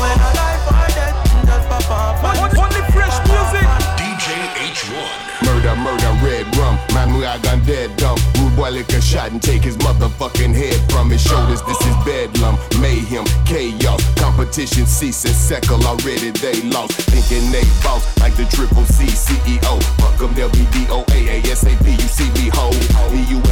When 0.00 0.16
I 0.16 0.30
life 0.40 0.64
or 0.72 0.88
death, 0.96 1.16
just 1.44 1.68
pop 1.68 1.90
off. 1.92 2.24
Only 2.56 2.82
fresh 2.96 3.16
music. 3.28 3.68
DJ 4.00 4.48
H1. 4.72 5.44
Murder, 5.44 5.76
murder, 5.76 6.12
red 6.24 6.48
rum. 6.56 6.78
Man, 6.94 7.08
we 7.18 7.26
are 7.26 7.38
gone 7.40 7.60
dead 7.66 7.94
dumb. 7.98 8.16
Boy 8.56 8.70
lick 8.70 8.92
a 8.92 9.00
shot 9.00 9.30
and 9.30 9.42
take 9.42 9.62
his 9.62 9.76
motherfucking 9.78 10.54
head 10.54 10.78
from 10.92 11.10
his 11.10 11.22
shoulders. 11.22 11.62
This 11.62 11.80
is 11.80 11.96
bedlam, 12.04 12.58
mayhem, 12.80 13.24
chaos. 13.46 14.02
Competition 14.16 14.86
cease 14.86 15.24
and 15.24 15.34
settle 15.34 15.82
already. 15.86 16.30
They 16.30 16.60
lost. 16.68 16.92
Thinking 17.10 17.50
they 17.50 17.64
boss 17.82 18.04
like 18.20 18.36
the 18.36 18.44
triple 18.44 18.84
C 18.84 19.06
CEO. 19.06 19.82
Fuck 20.00 20.18
them, 20.18 20.34
they'll 20.34 20.50
be 20.50 20.64
DOA, 20.74 21.40
ASAP. 21.40 21.86
You 21.86 22.08
see 22.08 22.30
me 22.40 22.50
hold. 22.52 22.76
EU 23.12 23.42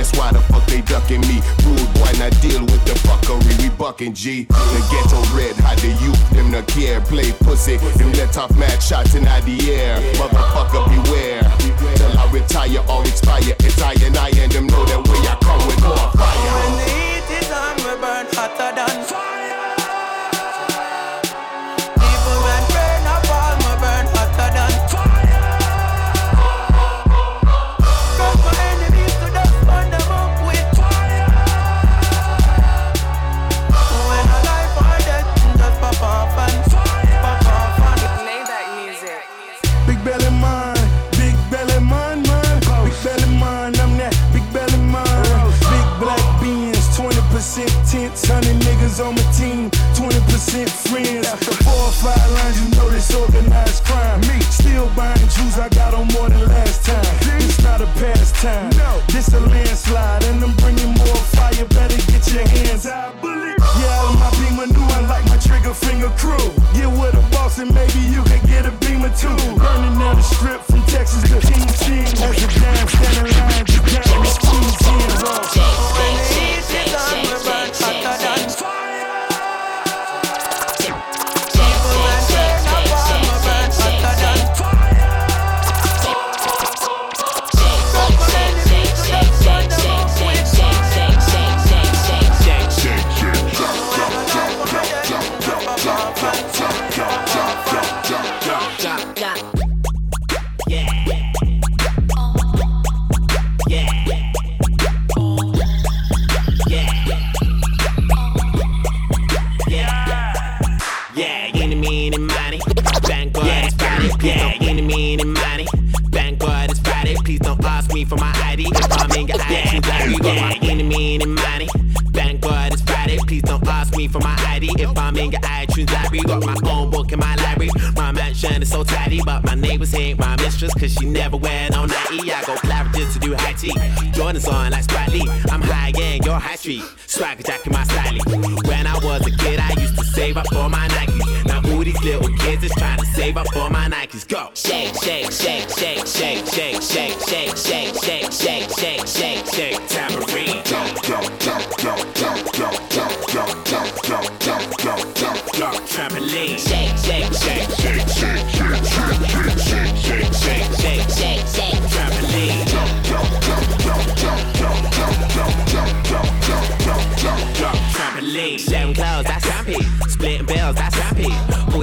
that's 0.00 0.16
why 0.16 0.32
the 0.32 0.40
fuck 0.40 0.64
they 0.66 0.80
ducking 0.80 1.20
me. 1.22 1.42
Rude 1.64 1.92
boy, 1.94 2.12
not 2.18 2.32
deal 2.40 2.62
with 2.64 2.84
the 2.84 2.96
fuckery. 3.04 3.52
We 3.62 3.68
bucking 3.70 4.14
G. 4.14 4.44
The 4.44 4.80
ghetto 4.90 5.20
red, 5.36 5.56
how 5.56 5.74
the 5.76 5.92
you? 6.00 6.12
Them 6.34 6.50
the 6.50 6.62
care, 6.72 7.00
play 7.02 7.32
pussy. 7.44 7.76
Them 7.98 8.12
let 8.12 8.36
off 8.38 8.56
mad 8.56 8.82
shots 8.82 9.14
in 9.14 9.24
the 9.24 9.56
air. 9.72 10.00
Motherfucker, 10.14 10.88
beware. 10.88 11.42
Till 11.96 12.18
I 12.18 12.30
retire 12.32 12.82
or 12.88 13.02
expire. 13.02 13.54
It's 13.60 13.80
I 13.82 13.92
and 14.04 14.16
I 14.16 14.19
and 14.28 14.52
them 14.52 14.66
know 14.66 14.84
that 14.84 15.00
way 15.08 15.20
I 15.26 15.36
come 15.40 15.66
with 15.66 15.82
more 15.82 16.10
fire. 16.18 16.52
When 16.56 16.72
the 16.76 16.86
heat 16.92 17.28
is 17.40 17.50
on, 17.50 17.76
we 17.76 17.92
burn 18.00 18.26
hotter 18.36 18.74
than 18.76 19.04
fire. 19.04 19.29
20% 50.50 50.68
friends. 50.90 51.26
After 51.28 51.52
four 51.62 51.72
or 51.74 51.92
five 51.92 52.30
lines, 52.32 52.60
you 52.60 52.70
know 52.76 52.90
this 52.90 53.14
organized 53.14 53.84
crime. 53.84 54.20
Me 54.22 54.40
still 54.40 54.90
buying 54.96 55.18
juice, 55.30 55.58
I 55.58 55.68
got 55.68 55.94
on 55.94 56.08
more 56.08 56.28
than 56.28 56.48
last 56.48 56.84
time. 56.84 57.04
It's 57.38 57.62
not 57.62 57.80
a 57.80 57.86
pastime, 57.98 58.70
no. 58.76 59.00
this 59.08 59.32
a 59.32 59.40
landslide, 59.40 60.24
and 60.24 60.42
I'm 60.42 60.54
bringing 60.56 60.94
more 60.94 61.20
fire. 61.38 61.64
Better 61.66 61.96
get 62.10 62.26
your 62.32 62.46
hands 62.48 62.86
out. 62.86 63.14
Yeah, 63.22 64.02
I'm 64.02 64.18
my 64.18 64.30
beamer 64.42 64.66
new, 64.66 64.86
I 64.90 65.00
like 65.06 65.24
my 65.26 65.38
trigger 65.38 65.74
finger 65.74 66.10
crew. 66.18 66.50
Get 66.74 66.90
with 66.98 67.14
a 67.14 67.24
boss 67.30 67.58
and 67.58 67.72
maybe 67.72 68.00
you 68.10 68.22
can 68.24 68.44
get 68.46 68.66
a 68.66 68.72
beamer 68.82 69.12
too. 69.14 69.36
Burning 69.54 69.98
down 69.98 70.16
the 70.16 70.22
strip 70.22 70.62
from 70.62 70.82
Texas 70.86 71.22
to 71.30 71.38
King 71.46 71.66
Team. 71.78 72.10
As 72.26 72.42
a 72.42 72.60
dime 72.60 72.88
standing 72.88 73.39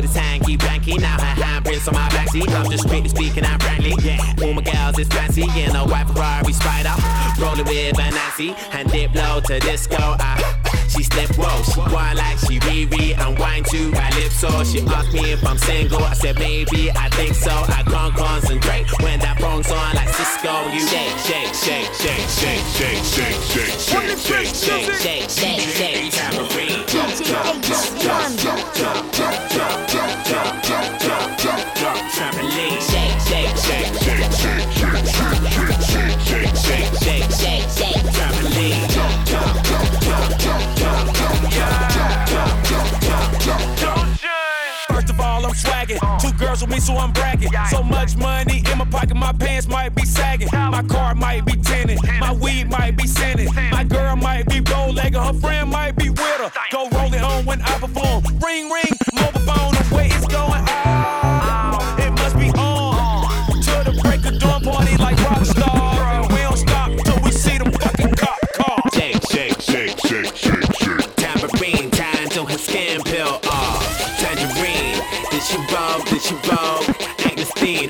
The 0.07 0.19
time, 0.19 0.41
blanky. 0.41 0.99
Now 0.99 1.17
her 1.19 1.41
handprints 1.41 1.87
on 1.87 1.95
my 1.95 2.07
backseat. 2.09 2.49
I'm 2.49 2.69
just 2.69 2.87
strictly 2.87 3.09
speaking, 3.09 3.45
I'm 3.45 3.59
frankly. 3.59 3.93
Yeah, 4.01 4.21
all 4.41 4.53
my 4.53 4.61
girls 4.61 4.97
is 4.99 5.07
fancy. 5.07 5.43
In 5.43 5.75
a 5.75 5.85
white 5.85 6.07
Ferrari 6.07 6.53
spider. 6.53 6.93
Rolling 7.41 7.65
with 7.65 7.99
a 7.99 8.11
Nancy. 8.11 8.55
And 8.71 8.89
dip 8.91 9.13
low 9.15 9.41
to 9.41 9.59
disco. 9.59 9.97
Ah. 9.99 10.56
She 10.89 11.03
slip 11.03 11.29
whoa, 11.37 11.63
she 11.63 11.79
whine 11.93 12.15
like 12.17 12.37
she 12.39 12.59
Riri 12.59 13.17
and 13.17 13.37
wine 13.39 13.63
to 13.65 13.91
calypso. 13.91 14.63
She 14.63 14.81
asked 14.87 15.13
me 15.13 15.31
if 15.31 15.45
I'm 15.45 15.57
single, 15.57 16.03
I 16.03 16.13
said 16.13 16.39
maybe, 16.39 16.91
I 16.91 17.09
think 17.09 17.35
so. 17.35 17.51
I 17.51 17.83
can't 17.83 18.15
concentrate 18.15 18.87
when 19.01 19.19
that 19.19 19.39
phone's 19.39 19.69
on 19.71 19.95
like 19.95 20.09
Sisqo. 20.09 20.73
You 20.73 20.79
shake, 20.79 21.17
shake, 21.27 21.53
shake, 21.53 21.93
shake, 21.93 22.27
shake, 22.39 22.63
shake, 22.77 23.03
shake, 23.03 23.39
shake, 23.43 23.77
shake, 23.79 24.15
shake, 24.17 24.55
shake, 24.55 24.91
shake, 24.95 25.29
shake, 25.29 25.59
shake, 25.77 26.11
tambourine. 26.13 26.83
Jump, 26.87 27.11
jump, 27.23 27.63
jump, 27.63 27.99
jump, 27.99 28.37
jump, 28.37 28.61
jump, 28.73 29.13
jump, 29.13 29.43
jump, 29.51 29.87
jump, 29.87 30.25
jump, 30.27 30.53
jump, 30.67 31.01
jump, 31.03 31.37
jump, 31.37 31.61
jump, 31.75 31.99
trampoline. 32.15 32.79
Shake, 32.89 33.19
shake, 33.27 33.57
shake, 33.57 33.91
shake, 34.01 34.31
shake, 34.31 34.71
shake, 34.71 35.03
shake, 35.03 35.07
shake, 35.07 35.47
shake, 35.47 36.15
shake, 36.27 36.55
shake, 36.55 36.55
shake, 36.55 36.91
shake, 37.03 37.26
Two 45.87 46.33
girls 46.33 46.61
with 46.61 46.69
me, 46.69 46.79
so 46.79 46.97
I'm 46.97 47.13
bragging. 47.13 47.49
So 47.69 47.81
much 47.81 48.17
money 48.17 48.63
in 48.69 48.77
my 48.77 48.85
pocket, 48.85 49.15
my 49.15 49.31
pants 49.31 49.67
might 49.67 49.95
be 49.95 50.03
sagging. 50.03 50.49
My 50.51 50.83
car 50.83 51.15
might 51.15 51.45
be 51.45 51.53
tinted. 51.53 51.99
My 52.19 52.33
weed 52.33 52.69
might 52.69 52.97
be 52.97 53.07
scented. 53.07 53.49
My 53.71 53.83
girl 53.83 54.15
might 54.15 54.47
be 54.47 54.59
gold 54.59 54.95
legged. 54.95 55.15
Her 55.15 55.33
friend 55.33 55.69
might 55.69 55.95
be 55.95 56.09
with 56.09 56.19
her. 56.19 56.51
Go 56.71 56.89
roll 56.89 57.13
it 57.13 57.21
on 57.21 57.45
when 57.45 57.61
I 57.61 57.79
perform. 57.79 58.23
Ring, 58.45 58.69
ring, 58.69 58.86
Did 76.17 76.23
she 76.23 76.35
roll? 76.49 76.97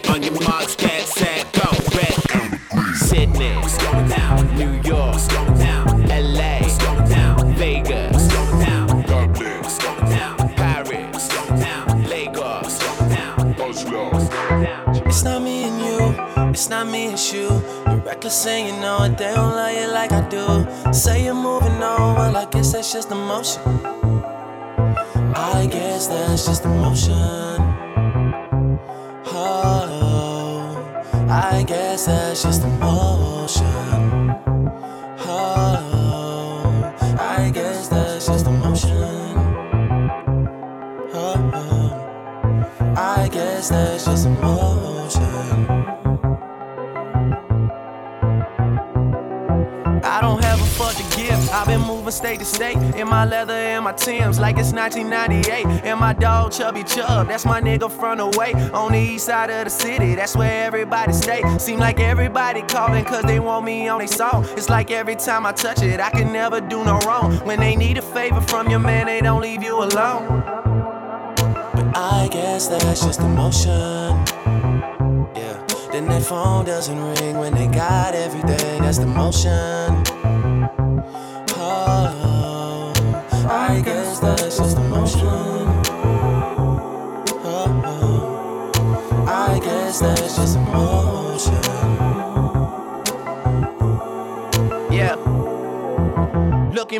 On 0.10 0.22
your 0.22 0.34
marks, 0.42 0.76
get 0.76 1.08
set, 1.08 1.50
go. 1.54 1.70
Red, 1.96 2.96
Sydney, 2.96 3.56
what's 3.56 3.78
going 3.78 4.10
down? 4.10 4.58
New 4.58 4.82
York, 4.82 5.14
what's 5.14 5.28
going 5.30 5.58
down? 5.58 5.86
LA, 6.10 6.60
what's 6.60 6.78
going 6.78 7.08
down? 7.08 7.54
Vegas, 7.54 8.12
what's 8.12 8.28
going 8.34 8.66
down? 8.66 8.88
Dublin, 9.04 9.62
what's 9.62 9.78
going 9.78 10.10
down? 10.10 10.38
Paris, 10.56 11.14
what's 11.14 11.34
going 11.34 11.60
down? 11.62 12.04
Lagos, 12.10 12.44
what's 12.44 12.98
going 12.98 13.10
down? 13.12 13.62
Oslo, 13.62 14.10
what's 14.12 14.28
going 14.28 14.64
down? 14.64 15.08
It's 15.08 15.24
not 15.24 15.42
me 15.42 15.64
and 15.64 15.80
you, 15.80 16.50
it's 16.52 16.70
not 16.70 16.88
me 16.88 17.08
and 17.08 17.32
you. 17.32 17.48
You're 17.86 17.98
reckless 17.98 18.46
and 18.46 18.76
you 18.76 18.82
know 18.82 19.04
it, 19.04 19.18
they 19.18 19.34
don't 19.34 19.56
love 19.56 19.74
you 19.74 19.88
like 19.94 20.12
I 20.12 20.28
do. 20.28 20.92
Say 20.92 21.24
you're 21.24 21.34
moving 21.34 21.82
on, 21.82 22.16
well, 22.16 22.36
I 22.36 22.46
guess 22.50 22.74
that's 22.74 22.92
just 22.92 23.10
emotion. 23.10 23.62
I 25.34 25.66
guess 25.72 26.08
that's 26.08 26.46
just 26.46 26.66
emotion. 26.66 27.87
I 31.40 31.62
guess 31.62 32.08
that's 32.08 32.42
just 32.42 32.64
emotion. 32.64 33.64
Oh, 35.20 36.96
I 37.20 37.52
guess 37.54 37.88
that's 37.90 38.26
just 38.26 38.48
emotion. 38.48 39.36
Oh, 41.14 41.52
oh, 41.54 42.94
I 42.98 43.30
guess 43.32 43.70
that's 43.70 44.06
just 44.06 44.26
emotion. 44.26 44.37
Moving 52.08 52.20
state 52.20 52.40
to 52.40 52.46
state 52.46 52.78
in 52.96 53.10
my 53.10 53.26
leather 53.26 53.52
and 53.52 53.84
my 53.84 53.92
Timbs 53.92 54.40
like 54.40 54.58
it's 54.58 54.72
1998. 54.72 55.84
And 55.84 56.00
my 56.00 56.14
dog 56.14 56.54
Chubby 56.54 56.84
Chub, 56.84 57.28
that's 57.28 57.44
my 57.44 57.60
nigga 57.60 57.92
from 57.92 58.20
the 58.20 58.28
way 58.40 58.54
on 58.72 58.94
the 58.94 58.98
east 58.98 59.26
side 59.26 59.50
of 59.50 59.66
the 59.66 59.70
city. 59.70 60.16
That's 60.16 60.34
where 60.34 60.64
everybody 60.64 61.12
stay. 61.12 61.44
Seem 61.58 61.80
like 61.80 62.00
everybody 62.00 62.62
calling 62.62 63.04
cause 63.04 63.24
they 63.24 63.42
want 63.42 63.66
me 63.66 63.90
on 63.90 64.00
their 64.00 64.08
song. 64.08 64.46
It's 64.56 64.70
like 64.70 64.90
every 64.90 65.18
time 65.18 65.46
I 65.46 65.52
touch 65.52 65.82
it, 65.82 66.00
I 66.00 66.10
can 66.10 66.32
never 66.32 66.62
do 66.62 66.86
no 66.86 66.98
wrong. 67.00 67.34
When 67.46 67.60
they 67.60 67.76
need 67.76 67.98
a 67.98 68.02
favor 68.02 68.40
from 68.40 68.70
your 68.70 68.80
man, 68.80 69.08
they 69.08 69.20
don't 69.20 69.42
leave 69.42 69.62
you 69.62 69.84
alone. 69.84 70.28
But 71.36 71.98
I 71.98 72.30
guess 72.32 72.70
that's 72.70 73.04
just 73.04 73.20
emotion. 73.20 74.16
Yeah. 75.36 75.62
Then 75.92 76.08
that 76.08 76.24
phone 76.24 76.64
doesn't 76.64 76.98
ring 76.98 77.38
when 77.38 77.54
they 77.54 77.68
got 77.68 78.16
everything. 78.16 78.84
That's 78.84 78.98
the 78.98 79.08
motion. 79.08 79.87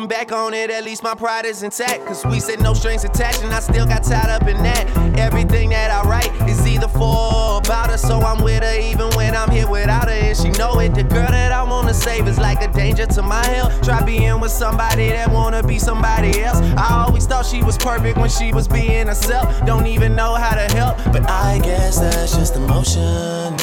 Back 0.08 0.32
on 0.32 0.54
it, 0.54 0.70
at 0.70 0.84
least 0.84 1.02
my 1.02 1.14
pride 1.14 1.44
is 1.44 1.62
intact. 1.62 2.06
Cause 2.06 2.24
we 2.24 2.40
said 2.40 2.62
no 2.62 2.72
strings 2.72 3.04
attached, 3.04 3.42
and 3.42 3.52
I 3.52 3.60
still 3.60 3.84
got 3.84 4.04
tied 4.04 4.30
up 4.30 4.48
in 4.48 4.56
that. 4.62 4.88
Everything 5.18 5.68
that 5.68 5.90
I 5.90 6.08
write 6.08 6.32
is 6.48 6.66
either 6.66 6.88
for 6.88 7.02
or 7.02 7.58
about 7.58 7.90
her, 7.90 7.98
so 7.98 8.18
I'm 8.20 8.42
with 8.42 8.62
her 8.62 8.80
even 8.80 9.10
when 9.10 9.36
I'm 9.36 9.50
here 9.50 9.68
without 9.68 10.08
her. 10.08 10.14
And 10.14 10.34
she 10.34 10.48
know 10.52 10.80
it. 10.80 10.94
The 10.94 11.02
girl 11.02 11.26
that 11.28 11.52
I 11.52 11.62
wanna 11.62 11.92
save 11.92 12.26
is 12.26 12.38
like 12.38 12.62
a 12.62 12.72
danger 12.72 13.04
to 13.04 13.22
my 13.22 13.44
health. 13.48 13.82
Try 13.82 14.02
being 14.02 14.40
with 14.40 14.50
somebody 14.50 15.10
that 15.10 15.30
wanna 15.30 15.62
be 15.62 15.78
somebody 15.78 16.42
else. 16.42 16.58
I 16.78 17.04
always 17.06 17.26
thought 17.26 17.44
she 17.44 17.62
was 17.62 17.76
perfect 17.76 18.16
when 18.16 18.30
she 18.30 18.50
was 18.50 18.66
being 18.66 19.08
herself. 19.08 19.62
Don't 19.66 19.86
even 19.86 20.16
know 20.16 20.34
how 20.36 20.54
to 20.54 20.72
help, 20.74 20.96
but 21.12 21.28
I 21.28 21.58
guess 21.58 21.98
that's 21.98 22.34
just 22.34 22.56
emotion. 22.56 23.54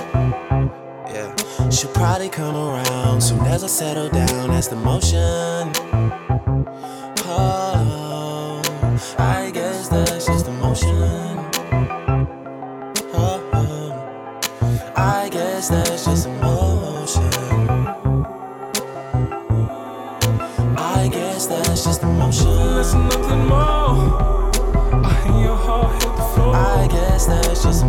Yeah, 1.10 1.36
she'll 1.72 1.92
probably 1.92 2.30
come 2.30 2.56
around 2.56 3.22
soon 3.22 3.40
as 3.48 3.64
I 3.64 3.68
settle 3.68 4.10
down. 4.10 4.52
That's 4.52 4.68
the 4.68 4.76
motion. 4.76 6.05
Emotion. 22.94 23.10
Nothing 23.10 23.46
more. 23.48 24.52
I 25.06 25.14
hear 25.24 25.42
your 25.46 25.56
heart 25.56 26.04
hit 26.04 26.16
the 26.16 26.24
floor. 26.34 26.56
I 26.56 26.88
guess 26.88 27.26
that's 27.26 27.64
just 27.64 27.84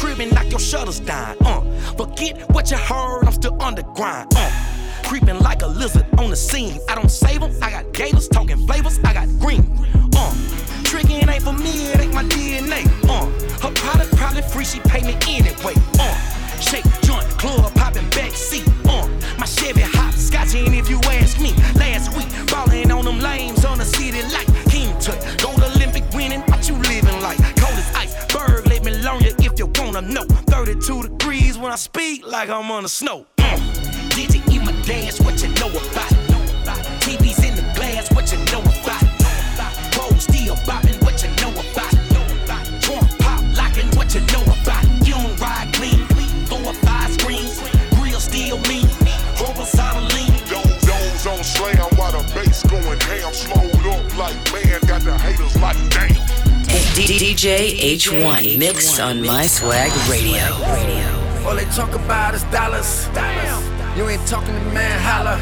crib 0.00 0.18
and 0.18 0.32
knock 0.34 0.50
your 0.50 0.58
shutters 0.58 0.98
down. 0.98 1.36
Uh, 1.42 1.60
forget 1.92 2.48
what 2.54 2.70
you 2.70 2.78
heard, 2.78 3.24
I'm 3.26 3.32
still 3.32 3.60
underground. 3.62 4.32
Uh, 4.34 4.50
creeping 5.04 5.38
like 5.40 5.60
a 5.60 5.66
lizard 5.66 6.06
on 6.16 6.30
the 6.30 6.36
scene. 6.36 6.80
I 6.88 6.94
don't 6.94 7.10
save 7.10 7.40
them, 7.40 7.52
I 7.60 7.70
got 7.70 7.92
gators 7.92 8.26
talking 8.26 8.66
flavors, 8.66 8.98
I 9.04 9.12
got 9.12 9.28
green. 9.38 9.62
Uh, 10.16 10.34
tricking 10.84 11.28
ain't 11.28 11.42
for 11.42 11.52
me, 11.52 11.92
it 11.92 12.00
ain't 12.00 12.14
my 12.14 12.24
DNA. 12.24 12.86
Uh, 13.10 13.26
her 13.60 13.74
product 13.74 14.16
probably 14.16 14.40
free, 14.40 14.64
she 14.64 14.80
pay 14.80 15.02
me 15.02 15.18
anyway. 15.28 15.74
Uh, 15.98 16.16
shake 16.60 16.88
joint, 17.02 17.28
club 17.36 17.72
popping 17.74 18.08
backseat. 18.16 18.66
Uh, 18.88 19.06
my 19.38 19.44
Chevy 19.44 19.82
hot 19.82 20.14
scotching 20.14 20.72
if 20.72 20.88
you 20.88 20.98
ask 21.12 21.38
me. 21.38 21.52
Last 21.76 22.16
week, 22.16 22.28
ballin' 22.46 22.90
on 22.90 23.04
them 23.04 23.20
lames 23.20 23.66
on 23.66 23.76
the 23.76 23.84
city 23.84 24.22
like 24.32 24.48
King 24.70 24.98
Tut. 24.98 25.20
Gold 25.42 25.62
Olympic 25.62 26.04
winning, 26.14 26.40
what 26.48 26.66
you 26.70 26.76
living 26.76 27.20
like? 27.20 27.36
Cold 27.60 27.76
as 27.76 27.94
ice, 27.94 28.14
bird, 28.32 28.66
let 28.66 28.82
me 28.82 28.92
loan 29.02 29.20
you 29.42 29.49
on 29.96 30.04
a 30.04 30.08
note. 30.08 30.30
32 30.46 31.02
degrees 31.02 31.58
when 31.58 31.72
I 31.72 31.76
speak 31.76 32.24
like 32.26 32.48
I'm 32.48 32.70
on 32.70 32.84
the 32.84 32.88
snow. 32.88 33.26
Mm. 33.38 34.14
Did 34.14 34.34
you 34.34 34.42
eat 34.52 34.62
my 34.64 34.72
dance? 34.82 35.20
What 35.20 35.42
you 35.42 35.48
know 35.60 35.68
about 35.68 36.12
it? 36.12 36.18
TV's 37.02 37.42
in 37.42 37.56
the 37.56 37.66
glass, 37.74 38.12
what 38.14 38.30
you 38.30 38.38
know 38.52 38.60
about 38.60 39.02
it? 39.02 39.96
Gold 39.96 40.20
steel 40.20 40.54
bopping, 40.68 41.02
what 41.02 41.18
you 41.22 41.30
know 41.42 41.50
about 41.50 41.92
it? 41.92 42.82
Torn 42.82 43.06
pop 43.18 43.42
locking, 43.56 43.88
what 43.96 44.14
you 44.14 44.20
know 44.32 44.42
about 44.42 44.84
it? 44.84 45.08
You 45.08 45.14
don't 45.14 45.40
ride 45.40 45.72
clean, 45.74 46.06
Throw 46.46 46.58
up 46.70 46.76
five 46.86 47.12
screens, 47.12 47.58
real 48.00 48.20
steel 48.20 48.58
mean, 48.68 48.86
Over 49.42 49.66
horizontal 49.66 50.04
lean. 50.14 50.30
Those 50.86 51.26
on 51.26 51.42
slam 51.42 51.90
while 51.96 52.12
the 52.12 52.22
bass 52.34 52.62
going 52.62 53.00
ham, 53.00 53.32
slowed 53.34 53.86
up 53.86 54.18
like 54.18 54.36
man, 54.52 54.80
got 54.86 55.02
the 55.02 55.18
haters 55.18 55.56
like 55.60 55.78
damn. 55.90 56.49
DJ 57.00 57.80
H-one 57.80 58.58
Mix 58.58 59.00
on 59.00 59.22
My 59.22 59.46
Swag 59.46 59.90
Radio. 60.10 60.44
All 61.48 61.56
they 61.56 61.64
talk 61.72 61.94
about 61.94 62.34
is 62.34 62.44
dollars. 62.52 63.08
You 63.96 64.06
ain't 64.08 64.26
talking 64.28 64.52
to 64.52 64.64
man, 64.76 65.00
holla. 65.00 65.40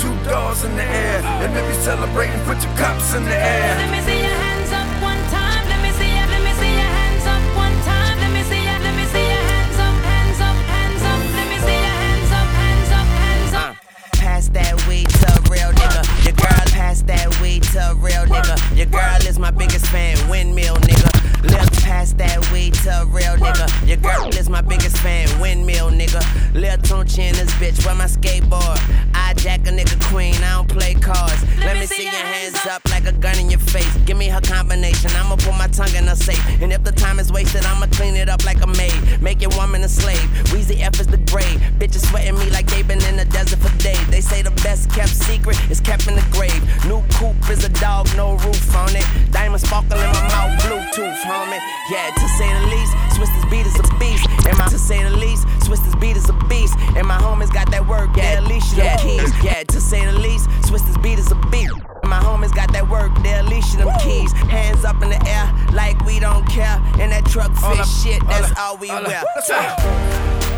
Two 0.00 0.16
doors 0.24 0.64
in 0.64 0.74
the 0.74 0.84
air. 0.84 1.20
And 1.44 1.52
if 1.52 1.68
you 1.68 1.82
celebrating, 1.82 2.40
put 2.48 2.64
your 2.64 2.72
cups 2.76 3.12
in 3.14 3.24
the 3.26 3.36
air. 3.36 3.76
Let 3.76 3.90
me 3.92 4.00
see 4.00 4.20
your 4.24 4.32
hands 4.32 4.72
up 4.72 4.88
one 5.04 5.20
time. 5.28 5.68
Let 5.68 5.82
me 5.84 5.92
see 6.00 6.08
ya. 6.08 6.24
Let 6.24 6.40
me 6.40 6.52
see 6.56 6.72
your 6.80 6.92
hands 6.96 7.26
up 7.28 7.42
one 7.52 7.76
time. 7.84 8.16
Let 8.24 8.32
me 8.32 8.42
see 8.48 8.64
ya. 8.64 8.74
Let 8.80 8.94
me 8.96 9.04
see 9.12 9.20
your 9.20 9.44
hands 9.52 9.78
up, 9.84 9.96
hands 10.00 10.40
up, 10.40 10.56
hands 10.64 11.02
up. 11.12 11.20
Let 11.36 11.46
me 11.52 11.58
see 11.60 11.76
your 11.76 11.96
hands 12.00 12.32
up, 12.32 12.48
hands 12.56 12.90
up, 12.90 13.08
hands 13.20 13.52
up. 13.52 13.72
Pass 14.16 14.48
that 14.56 14.80
weed 14.88 15.08
to 15.20 15.28
a 15.28 15.40
real 15.52 15.70
nigga. 15.76 16.00
Your 16.24 16.36
girl 16.40 16.64
pass 16.72 17.02
that 17.02 17.28
weed 17.40 17.41
a 17.74 17.94
real 17.96 18.24
nigga. 18.26 18.76
Your 18.76 18.86
girl 18.86 19.28
is 19.28 19.38
my 19.38 19.50
biggest 19.50 19.86
fan, 19.86 20.16
windmill 20.28 20.76
nigga. 20.76 21.11
Let's 21.42 21.82
pass 21.82 22.12
that 22.14 22.50
weed 22.52 22.74
to 22.84 23.06
real 23.08 23.36
nigga. 23.36 23.66
Your 23.86 23.96
girl 23.98 24.28
is 24.28 24.48
my 24.48 24.60
biggest 24.60 24.96
fan, 24.98 25.28
windmill 25.40 25.90
nigga. 25.90 26.22
Lil 26.54 26.76
Tunechi 26.78 27.30
in 27.30 27.34
this 27.34 27.50
bitch, 27.54 27.84
where 27.84 27.94
my 27.94 28.06
skateboard. 28.06 28.78
I 29.14 29.34
jack 29.34 29.60
a 29.66 29.70
nigga 29.70 29.98
queen, 30.10 30.34
I 30.36 30.56
don't 30.56 30.68
play 30.68 30.94
cards. 30.94 31.42
Let 31.58 31.78
me 31.78 31.86
see 31.86 32.04
your 32.04 32.12
hands 32.12 32.64
up 32.66 32.82
like 32.90 33.06
a 33.06 33.12
gun 33.12 33.38
in 33.38 33.50
your 33.50 33.60
face. 33.60 33.96
Give 34.04 34.16
me 34.16 34.28
her 34.28 34.40
combination, 34.40 35.10
I'ma 35.12 35.36
put 35.36 35.56
my 35.56 35.68
tongue 35.68 35.94
in 35.96 36.06
her 36.06 36.16
safe. 36.16 36.42
And 36.60 36.72
if 36.72 36.84
the 36.84 36.92
time 36.92 37.18
is 37.18 37.32
wasted, 37.32 37.64
I'ma 37.64 37.86
clean 37.86 38.14
it 38.14 38.28
up 38.28 38.44
like 38.44 38.62
a 38.62 38.66
maid. 38.66 39.20
Make 39.20 39.40
your 39.40 39.50
woman 39.56 39.82
a 39.82 39.88
slave. 39.88 40.28
Weezy 40.52 40.80
F 40.80 41.00
is 41.00 41.06
the 41.06 41.18
grade. 41.32 41.58
Bitches 41.78 42.08
sweating 42.08 42.38
me 42.38 42.50
like 42.50 42.66
they 42.66 42.82
been 42.82 43.02
in 43.04 43.16
the 43.16 43.24
desert 43.24 43.58
for 43.58 43.76
days. 43.78 44.06
They 44.08 44.20
say 44.20 44.42
the 44.42 44.50
best 44.62 44.90
kept 44.90 45.10
secret 45.10 45.58
is 45.70 45.80
kept 45.80 46.06
in 46.06 46.14
the 46.14 46.26
grave. 46.30 46.62
New 46.86 47.02
coupe 47.18 47.50
is 47.50 47.64
a 47.64 47.68
dog, 47.68 48.08
no 48.16 48.36
roof 48.36 48.76
on 48.76 48.94
it. 48.94 49.06
Diamond 49.32 49.60
sparkle 49.60 49.98
in 49.98 50.10
my 50.12 50.28
mouth, 50.28 50.60
Bluetooth, 50.62 51.31
homie. 51.32 51.60
Yeah, 51.88 52.12
to 52.12 52.26
say 52.36 52.48
the 52.52 52.66
least, 52.68 52.92
Swizz 53.16 53.32
this 53.32 53.46
beat 53.50 53.66
is 53.66 53.76
a 53.80 53.86
beast. 53.98 54.28
And 54.46 54.56
my 54.58 54.66
to 54.68 54.78
say 54.78 55.02
the 55.02 55.16
least, 55.16 55.46
Swizz 55.64 55.82
this 55.84 55.94
beat 55.96 56.16
is 56.16 56.28
a 56.28 56.36
beast. 56.48 56.76
And 56.96 57.06
my 57.06 57.16
homies 57.16 57.52
got 57.52 57.70
that 57.70 57.86
work, 57.88 58.10
yeah, 58.16 58.40
Alicia 58.40 58.76
them 58.76 58.98
keys. 58.98 59.32
Yeah, 59.42 59.62
to 59.64 59.80
say 59.80 60.04
the 60.04 60.18
least, 60.18 60.48
Swizz 60.68 60.84
this 60.86 60.98
beat 60.98 61.18
is 61.18 61.30
a 61.32 61.38
beast. 61.50 61.74
And 62.02 62.10
my 62.10 62.20
homies 62.20 62.54
got 62.54 62.72
that 62.72 62.88
work, 62.88 63.10
they 63.22 63.38
Alicia 63.38 63.78
them 63.78 63.92
keys. 64.00 64.32
Hands 64.52 64.84
up 64.84 65.02
in 65.02 65.10
the 65.10 65.20
air, 65.26 65.48
like 65.72 65.98
we 66.04 66.20
don't 66.20 66.44
care. 66.46 66.76
And 67.00 67.12
that 67.12 67.24
truck 67.26 67.52
fit 67.56 67.80
up, 67.80 67.86
shit, 67.86 68.20
hold 68.22 68.30
that's 68.30 68.52
up, 68.52 68.58
all 68.58 68.76
we 68.76 68.90
up. 68.90 69.06
wear. 69.06 69.22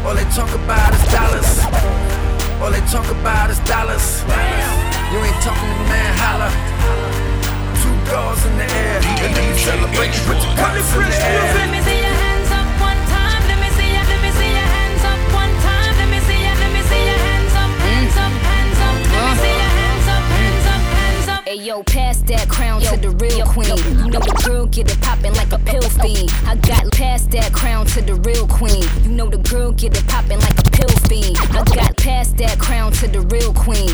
All 0.05 0.15
they 0.15 0.29
talk 0.35 0.51
about 0.53 0.91
is 0.93 1.05
dollars. 1.13 1.51
All 2.61 2.71
they 2.71 2.85
talk 2.93 3.09
about 3.11 3.51
is 3.51 3.61
dollars. 3.61 4.23
You 5.13 5.19
ain't 5.21 5.41
talking 5.43 5.69
to 5.69 5.85
man, 5.89 6.13
holla. 6.19 7.24
Two 8.05 8.49
in 8.49 8.59
the 8.59 8.69
air. 8.69 9.01
And 9.25 9.35
then 9.35 9.45
you 9.49 9.57
celebrate, 9.59 10.13
put 10.29 10.37
your 10.37 10.55
cups 10.61 10.93
in 10.95 11.01
the 11.01 11.17
air. 11.17 11.55
Let 11.57 11.71
me 11.73 11.81
see 11.81 12.01
your 12.05 12.17
hands 12.21 12.51
up 12.53 12.69
one 12.77 13.01
time. 13.09 13.43
Let 13.49 13.59
me 13.59 13.69
see 13.73 13.91
ya. 13.97 14.03
Let 14.05 14.21
me 14.21 14.31
see 14.37 14.51
your 14.53 14.69
hands 14.77 15.03
up 15.09 15.21
one 15.33 15.55
time. 15.65 15.93
Let 15.97 16.09
me 16.13 16.21
see 16.21 16.41
ya. 16.45 16.53
Let 16.61 16.71
me 16.77 16.83
see 16.85 17.01
your 17.01 17.21
hands 17.25 17.55
up, 17.57 17.71
hands 17.81 18.17
up, 18.21 18.33
hands 18.45 18.81
up. 18.85 18.97
Let 19.09 19.25
me 19.25 19.35
see 19.41 19.57
your 19.57 19.73
hands 19.81 20.07
up, 20.07 20.25
hands 20.37 20.67
up, 20.69 20.83
hands 21.01 21.29
up. 21.29 21.41
Hey 21.49 21.57
yo, 21.57 21.83
pass 21.83 22.21
that 22.29 22.49
crown 22.49 22.83
to 22.83 22.97
the 22.99 23.11
real 23.17 23.47
queen. 23.47 23.73
You 23.73 24.11
know 24.13 24.21
the 24.21 24.37
girl 24.45 24.67
get 24.67 24.91
it 24.93 25.01
poppin' 25.01 25.33
like 25.35 25.53
a 25.53 25.59
pill 25.59 25.89
fiend. 25.89 26.31
I 26.45 26.57
got 26.57 26.93
past 26.93 27.31
that 27.31 27.53
crown 27.53 27.87
to 27.97 28.03
the 28.03 28.17
real 28.17 28.47
queen. 28.47 28.85
You 29.03 29.11
know 29.11 29.31
the 29.31 29.39
girl 29.39 29.73
get 29.73 29.97
it 29.97 30.07
poppin' 30.07 30.41
like 30.41 30.59
a 30.61 30.71
pill 30.71 30.95
fiend. 31.09 31.39
I 31.57 31.65
got 31.65 31.97
past 31.97 32.37
that 32.37 32.59
crown 32.59 32.93
to 33.01 33.09
the 33.09 33.23
real 33.33 33.53
queen. 33.55 33.91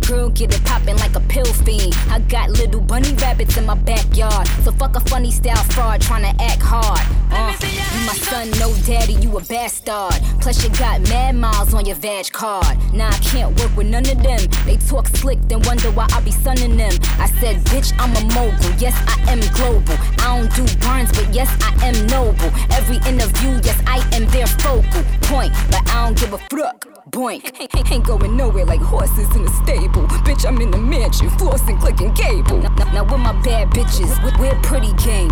Girl, 0.00 0.28
get 0.30 0.54
it 0.54 0.64
poppin' 0.64 0.96
like 0.98 1.14
a 1.16 1.20
pill 1.20 1.44
fiend. 1.44 1.94
I 2.10 2.20
got 2.20 2.50
little 2.50 2.80
bunny 2.80 3.12
rabbits 3.14 3.56
in 3.56 3.66
my 3.66 3.74
backyard. 3.74 4.46
So 4.64 4.72
fuck 4.72 4.96
a 4.96 5.00
funny 5.00 5.30
style 5.30 5.62
fraud 5.64 6.00
tryna 6.00 6.34
act 6.40 6.62
hard. 6.62 7.00
Uh, 7.30 7.54
you 7.60 8.06
my 8.06 8.14
son, 8.14 8.50
no 8.58 8.72
daddy, 8.84 9.14
you 9.14 9.36
a 9.36 9.40
bastard. 9.44 10.20
Plus 10.40 10.62
you 10.62 10.70
got 10.78 11.00
mad 11.08 11.34
miles 11.34 11.74
on 11.74 11.86
your 11.86 11.96
vag 11.96 12.30
card. 12.32 12.76
Nah, 12.92 13.08
I 13.08 13.18
can't 13.18 13.58
work 13.58 13.76
with 13.76 13.88
none 13.88 14.06
of 14.06 14.22
them. 14.22 14.40
They 14.64 14.76
talk 14.76 15.08
slick, 15.08 15.38
then 15.48 15.60
wonder 15.62 15.90
why 15.90 16.06
I 16.12 16.20
be 16.20 16.30
sunning 16.30 16.76
them. 16.76 16.92
I 17.18 17.28
said, 17.40 17.56
bitch, 17.66 17.92
I'm 17.98 18.14
a 18.16 18.22
mogul. 18.34 18.70
Yes, 18.78 18.94
I 19.08 19.32
am 19.32 19.40
global. 19.54 19.96
I 20.20 20.36
don't 20.36 20.54
do 20.54 20.64
burns, 20.78 21.10
but 21.12 21.32
yes, 21.34 21.50
I 21.60 21.86
am 21.86 22.06
noble. 22.06 22.50
Every 22.70 22.96
interview, 23.08 23.60
yes, 23.64 23.80
I 23.86 23.98
am 24.14 24.26
their 24.26 24.46
focal 24.46 25.02
point. 25.22 25.52
But 25.70 25.88
I 25.90 26.06
don't 26.06 26.18
give 26.18 26.32
a 26.32 26.38
fuck. 26.38 26.86
Boink. 27.10 27.52
Ain't, 27.60 27.92
ain't 27.92 28.04
going 28.04 28.36
nowhere 28.36 28.64
like 28.64 28.80
horses 28.80 29.34
in 29.36 29.42
a 29.42 29.48
stable. 29.62 29.85
Bitch, 29.92 30.44
I'm 30.46 30.60
in 30.60 30.70
the 30.70 30.78
mansion, 30.78 31.28
flossing, 31.30 31.78
clicking 31.80 32.12
cable. 32.14 32.58
Now, 32.58 32.74
now, 32.76 32.92
now 32.92 33.04
with 33.04 33.20
my 33.20 33.32
bad 33.42 33.70
bitches, 33.70 34.10
we- 34.24 34.32
we're 34.48 34.54
pretty 34.62 34.92
game. 34.94 35.30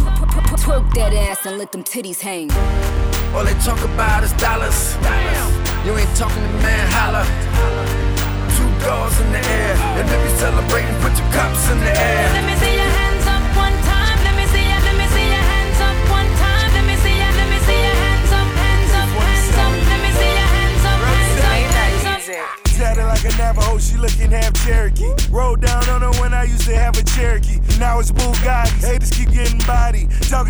Twerk 0.63 0.93
that 0.95 1.13
ass 1.13 1.45
and 1.47 1.59
let 1.59 1.73
them 1.73 1.83
titties 1.83 2.21
hang. 2.21 2.51
All 3.35 3.45
they 3.45 3.55
talk 3.55 3.83
about 3.85 4.23
is 4.23 4.33
dollars. 4.35 4.97
You 5.85 5.97
ain't 5.99 6.17
talking 6.17 6.43
to 6.43 6.53
man, 6.63 6.87
holla. 6.93 7.04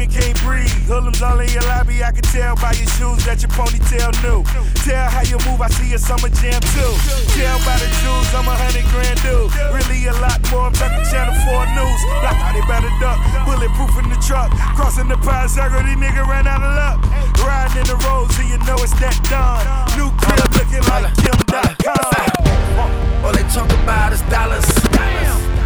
Talking 0.05 0.21
can't 0.21 0.37
breathe. 0.45 0.69
Hoodlums 0.85 1.23
all 1.23 1.41
in 1.41 1.49
your 1.49 1.63
lobby. 1.65 2.05
I 2.05 2.13
can 2.13 2.21
tell 2.29 2.57
by 2.57 2.77
your 2.77 2.89
shoes 3.01 3.25
that 3.25 3.41
your 3.41 3.49
ponytail 3.57 4.13
new. 4.21 4.45
Tell 4.85 5.09
how 5.09 5.25
you 5.25 5.41
move. 5.49 5.61
I 5.61 5.69
see 5.73 5.95
a 5.95 5.99
summer 5.99 6.29
jam 6.29 6.61
too. 6.77 6.93
Tell 7.33 7.57
by 7.65 7.81
the 7.81 7.89
jewels 8.05 8.29
I'm 8.37 8.45
a 8.45 8.53
hundred 8.53 8.85
grand 8.93 9.17
dude. 9.25 9.49
Really 9.73 10.05
a 10.09 10.13
lot 10.21 10.45
more. 10.53 10.69
I'm 10.69 10.77
talking 10.77 11.01
Channel 11.09 11.33
4 11.49 11.73
News. 11.73 12.01
How 12.21 12.53
they 12.53 12.61
better 12.69 12.93
duck. 13.01 13.17
Bulletproof 13.49 13.97
in 14.05 14.13
the 14.13 14.21
truck. 14.21 14.53
Crossing 14.77 15.09
the 15.09 15.17
pine 15.25 15.49
circle. 15.49 15.81
These 15.81 15.97
niggas 15.97 16.29
ran 16.29 16.45
out 16.45 16.61
of 16.61 16.75
luck. 16.75 17.01
Riding 17.41 17.81
in 17.81 17.87
the 17.89 17.97
roads, 18.05 18.37
so 18.37 18.45
you 18.45 18.61
know 18.69 18.77
it's 18.85 18.93
that 19.01 19.17
done. 19.33 19.65
New 19.97 20.13
crib 20.21 20.45
looking 20.53 20.85
like 20.93 21.09
Kim.com. 21.17 23.25
All 23.25 23.33
they 23.33 23.47
talk 23.49 23.73
about 23.73 24.13
is 24.13 24.21
dollars. 24.29 24.69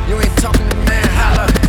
You 0.06 0.14
ain't 0.20 0.36
talking 0.38 0.68
to 0.68 0.76
man, 0.86 1.08
holla. 1.10 1.67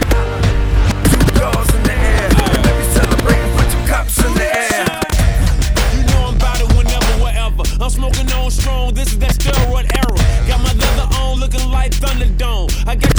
Smoking 8.09 8.33
on 8.33 8.49
strong, 8.49 8.93
this 8.95 9.11
is 9.11 9.19
that 9.19 9.33
steroid 9.33 9.85
era. 9.93 10.47
Got 10.47 10.63
my 10.63 10.73
leather 10.73 11.15
on 11.17 11.39
looking 11.39 11.69
like 11.69 11.91
Thunderdome. 11.91 12.87
I 12.87 12.95
got 12.95 13.18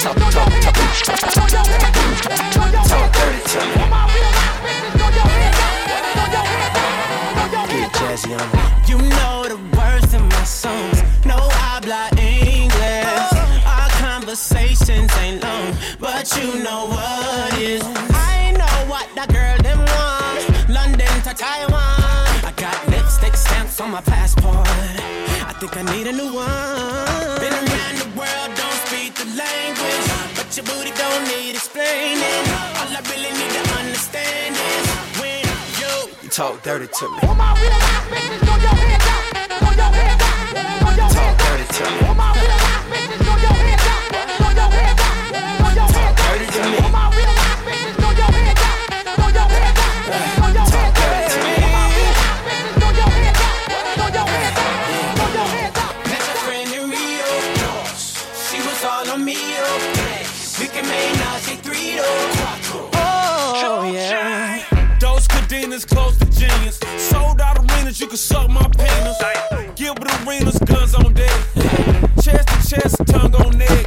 You 0.00 0.08
know 8.96 9.44
the 9.44 9.60
words 9.76 10.14
in 10.14 10.22
my. 10.28 10.44
No 11.26 11.36
English. 12.18 13.32
Our 13.66 13.90
conversations 14.00 15.10
ain't 15.18 15.42
long, 15.42 15.74
but 15.98 16.34
you 16.34 16.64
know 16.64 16.86
what 16.86 17.58
is. 17.58 17.82
I 17.84 18.52
know 18.56 18.90
what 18.90 19.06
that 19.16 19.28
girl 19.28 19.58
them 19.62 19.80
want. 19.80 20.70
London 20.70 21.12
to 21.24 21.34
Taiwan. 21.34 21.74
I 22.42 22.52
got 22.56 22.88
lipstick 22.88 23.36
stamps 23.36 23.78
on 23.82 23.90
my 23.90 24.00
passport. 24.00 24.66
I 24.66 25.52
think 25.60 25.76
I 25.76 25.82
need 25.94 26.06
a 26.06 26.12
new 26.12 26.32
one. 26.32 27.40
Been 27.40 27.52
around 27.52 27.96
the 28.00 28.08
world, 28.16 28.50
don't 28.56 28.79
your 30.56 30.64
booty 30.66 30.90
don't 30.98 31.24
need 31.28 31.54
explaining. 31.54 32.44
All 32.74 32.90
I 32.90 33.00
really 33.06 33.30
need 33.38 33.52
to 33.54 33.62
understand 33.78 34.56
is 34.58 34.86
when 35.22 35.46
you 35.78 36.28
talk 36.28 36.60
dirty 36.64 36.88
to 36.88 37.08
me. 37.08 37.18
All 37.22 37.36
my 37.36 37.54
real 37.54 37.70
life 37.70 38.10
bitches, 38.10 38.42
throw 38.42 38.58
your 38.58 38.74
hands 38.74 39.06
up, 39.06 39.22
throw 39.46 39.70
your 39.78 39.90
hands 39.94 40.20
up, 40.20 40.50
throw 40.50 40.90
your 40.90 41.06
talk 41.06 41.38
hands 41.38 41.38
dirty 41.38 41.66
to 41.70 41.84
me. 41.86 42.02
All 42.08 42.14
my 42.18 42.34
real 42.34 42.50
life 42.50 42.82
bitches, 42.90 43.22
throw 43.22 43.36
your 43.46 43.54
hands 43.62 43.86
up, 43.94 44.10
throw 44.10 44.50
your 44.50 44.70
hands 44.74 44.98
up, 44.98 45.22
throw 45.30 45.70
your 45.70 45.86
hands 45.86 46.18
up. 46.18 46.18
Dirty 46.18 46.46
to 46.50 46.62
me. 46.66 46.78
All 46.82 46.90
my 46.90 47.06
real 47.14 47.30
life 47.30 47.49
tongue 73.04 73.34
on 73.34 73.58
neck. 73.58 73.86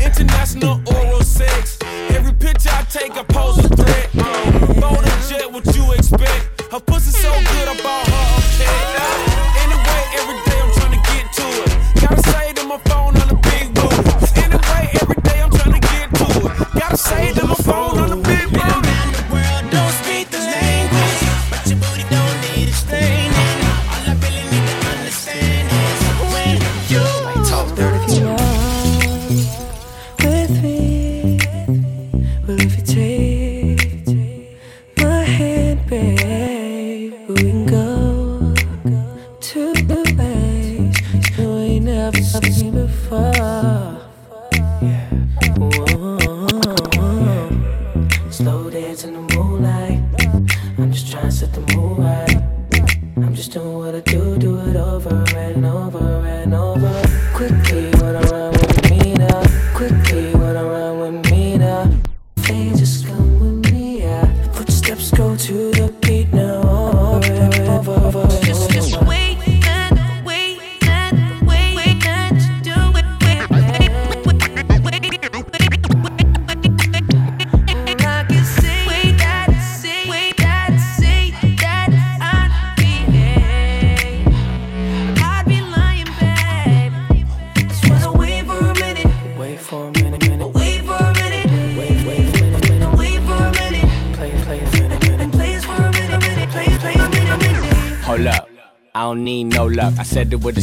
International 0.00 0.80
oral 0.86 1.22
sex. 1.22 1.78
Every 2.10 2.32
picture 2.32 2.70
I 2.72 2.82
take, 2.84 3.12
I 3.16 3.24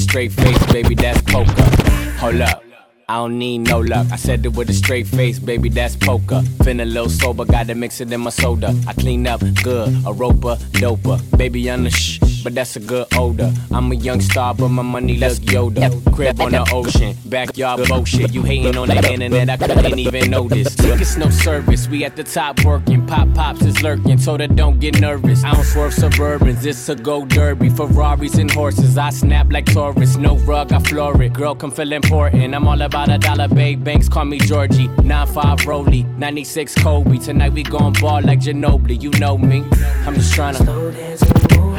straight 0.09 0.31
face, 0.31 0.65
baby, 0.73 0.95
that's 0.95 1.21
poker. 1.21 1.69
Hold 2.17 2.41
up. 2.41 2.63
I 3.07 3.17
don't 3.17 3.37
need 3.37 3.59
no 3.59 3.79
luck. 3.79 4.07
I 4.11 4.15
said 4.15 4.43
it 4.43 4.55
with 4.55 4.69
a 4.71 4.73
straight 4.73 5.05
face, 5.05 5.37
baby, 5.37 5.69
that's 5.69 5.95
poker. 5.95 6.41
Feeling 6.63 6.79
a 6.79 6.85
little 6.85 7.09
sober, 7.09 7.45
gotta 7.45 7.75
mix 7.75 8.01
it 8.01 8.11
in 8.11 8.21
my 8.21 8.31
soda. 8.31 8.75
I 8.87 8.93
clean 8.93 9.27
up 9.27 9.41
good, 9.63 9.89
a 10.07 10.11
roper, 10.11 10.55
doper. 10.81 11.19
Baby, 11.37 11.69
on 11.69 11.83
the 11.83 11.91
shh, 11.91 12.18
but 12.43 12.55
that's 12.55 12.75
a 12.75 12.79
good 12.79 13.07
odor. 13.15 13.51
I'm 13.71 13.91
a 13.91 13.95
young 13.95 14.21
star, 14.21 14.53
but 14.53 14.69
my 14.69 14.81
money 14.81 15.17
look 15.17 15.33
Yoda. 15.33 15.89
Crib 16.13 16.39
on 16.41 16.51
the 16.51 16.67
ocean, 16.71 17.15
backyard 17.25 17.87
bullshit. 17.87 18.33
You 18.33 18.43
hating 18.43 18.77
on 18.77 18.87
the 18.87 19.11
internet, 19.11 19.49
I 19.49 19.57
couldn't 19.57 19.99
even 19.99 20.29
notice. 20.29 20.75
Tickets 20.75 21.17
no 21.17 21.29
service, 21.29 21.87
we 21.87 22.05
at 22.05 22.15
the 22.15 22.23
top 22.23 22.63
working. 22.63 23.05
Pop 23.07 23.33
pops 23.33 23.61
is 23.61 23.81
lurking, 23.81 24.17
told 24.17 24.39
her 24.41 24.47
don't 24.47 24.79
get 24.79 24.99
nervous. 24.99 25.43
I 25.43 25.53
don't 25.53 25.63
swerve 25.63 25.93
suburbans, 25.93 26.65
it's 26.65 26.89
a 26.89 26.95
go 26.95 27.25
derby. 27.25 27.69
Ferraris 27.69 28.35
and 28.35 28.51
horses, 28.51 28.97
I 28.97 29.09
snap 29.09 29.51
like 29.51 29.65
Taurus. 29.65 30.17
No 30.17 30.37
rug, 30.39 30.71
I 30.71 30.79
floor 30.79 31.21
it. 31.21 31.33
Girl, 31.33 31.55
come 31.55 31.71
feel 31.71 31.91
important. 31.91 32.55
I'm 32.55 32.67
all 32.67 32.81
about 32.81 33.09
a 33.09 33.17
dollar, 33.17 33.47
babe. 33.47 33.83
Banks 33.83 34.09
call 34.09 34.25
me 34.25 34.39
Georgie. 34.39 34.87
9-5 34.87 35.65
Rolly, 35.65 36.03
96 36.03 36.75
Kobe. 36.75 37.17
Tonight 37.17 37.53
we 37.53 37.63
gon' 37.63 37.93
ball 37.93 38.21
like 38.21 38.39
Ginobili, 38.39 39.01
you 39.01 39.11
know 39.19 39.37
me. 39.37 39.63
I'm 40.05 40.15
just 40.15 40.33
tryna. 40.33 41.78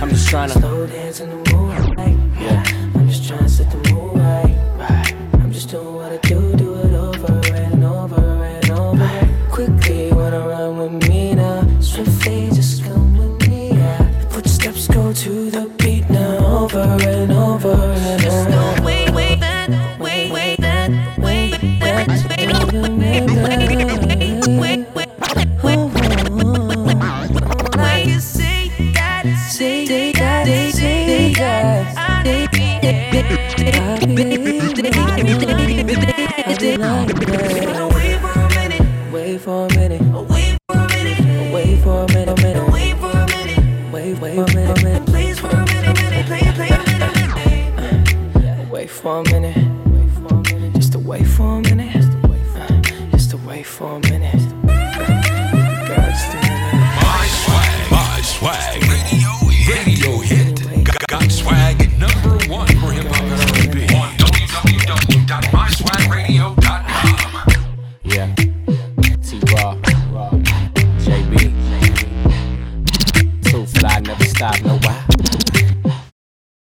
I'm 0.00 0.08
just 0.08 0.28
tryna. 0.28 0.58
Slow 0.58 0.86
dance 0.86 1.20
in 1.20 1.28
the 1.28 1.36
moonlight. 1.52 2.16
Yeah. 2.40 2.64
I'm 2.94 3.06
just 3.06 3.28
trying 3.28 3.42
to 3.42 3.48
set 3.50 3.70
the 3.70 3.92
mood 3.92 4.16
right. 4.16 5.14
I'm 5.34 5.52
just 5.52 5.68
doing 5.68 5.94
what 5.94 6.10
I 6.10 6.16
do, 6.18 6.49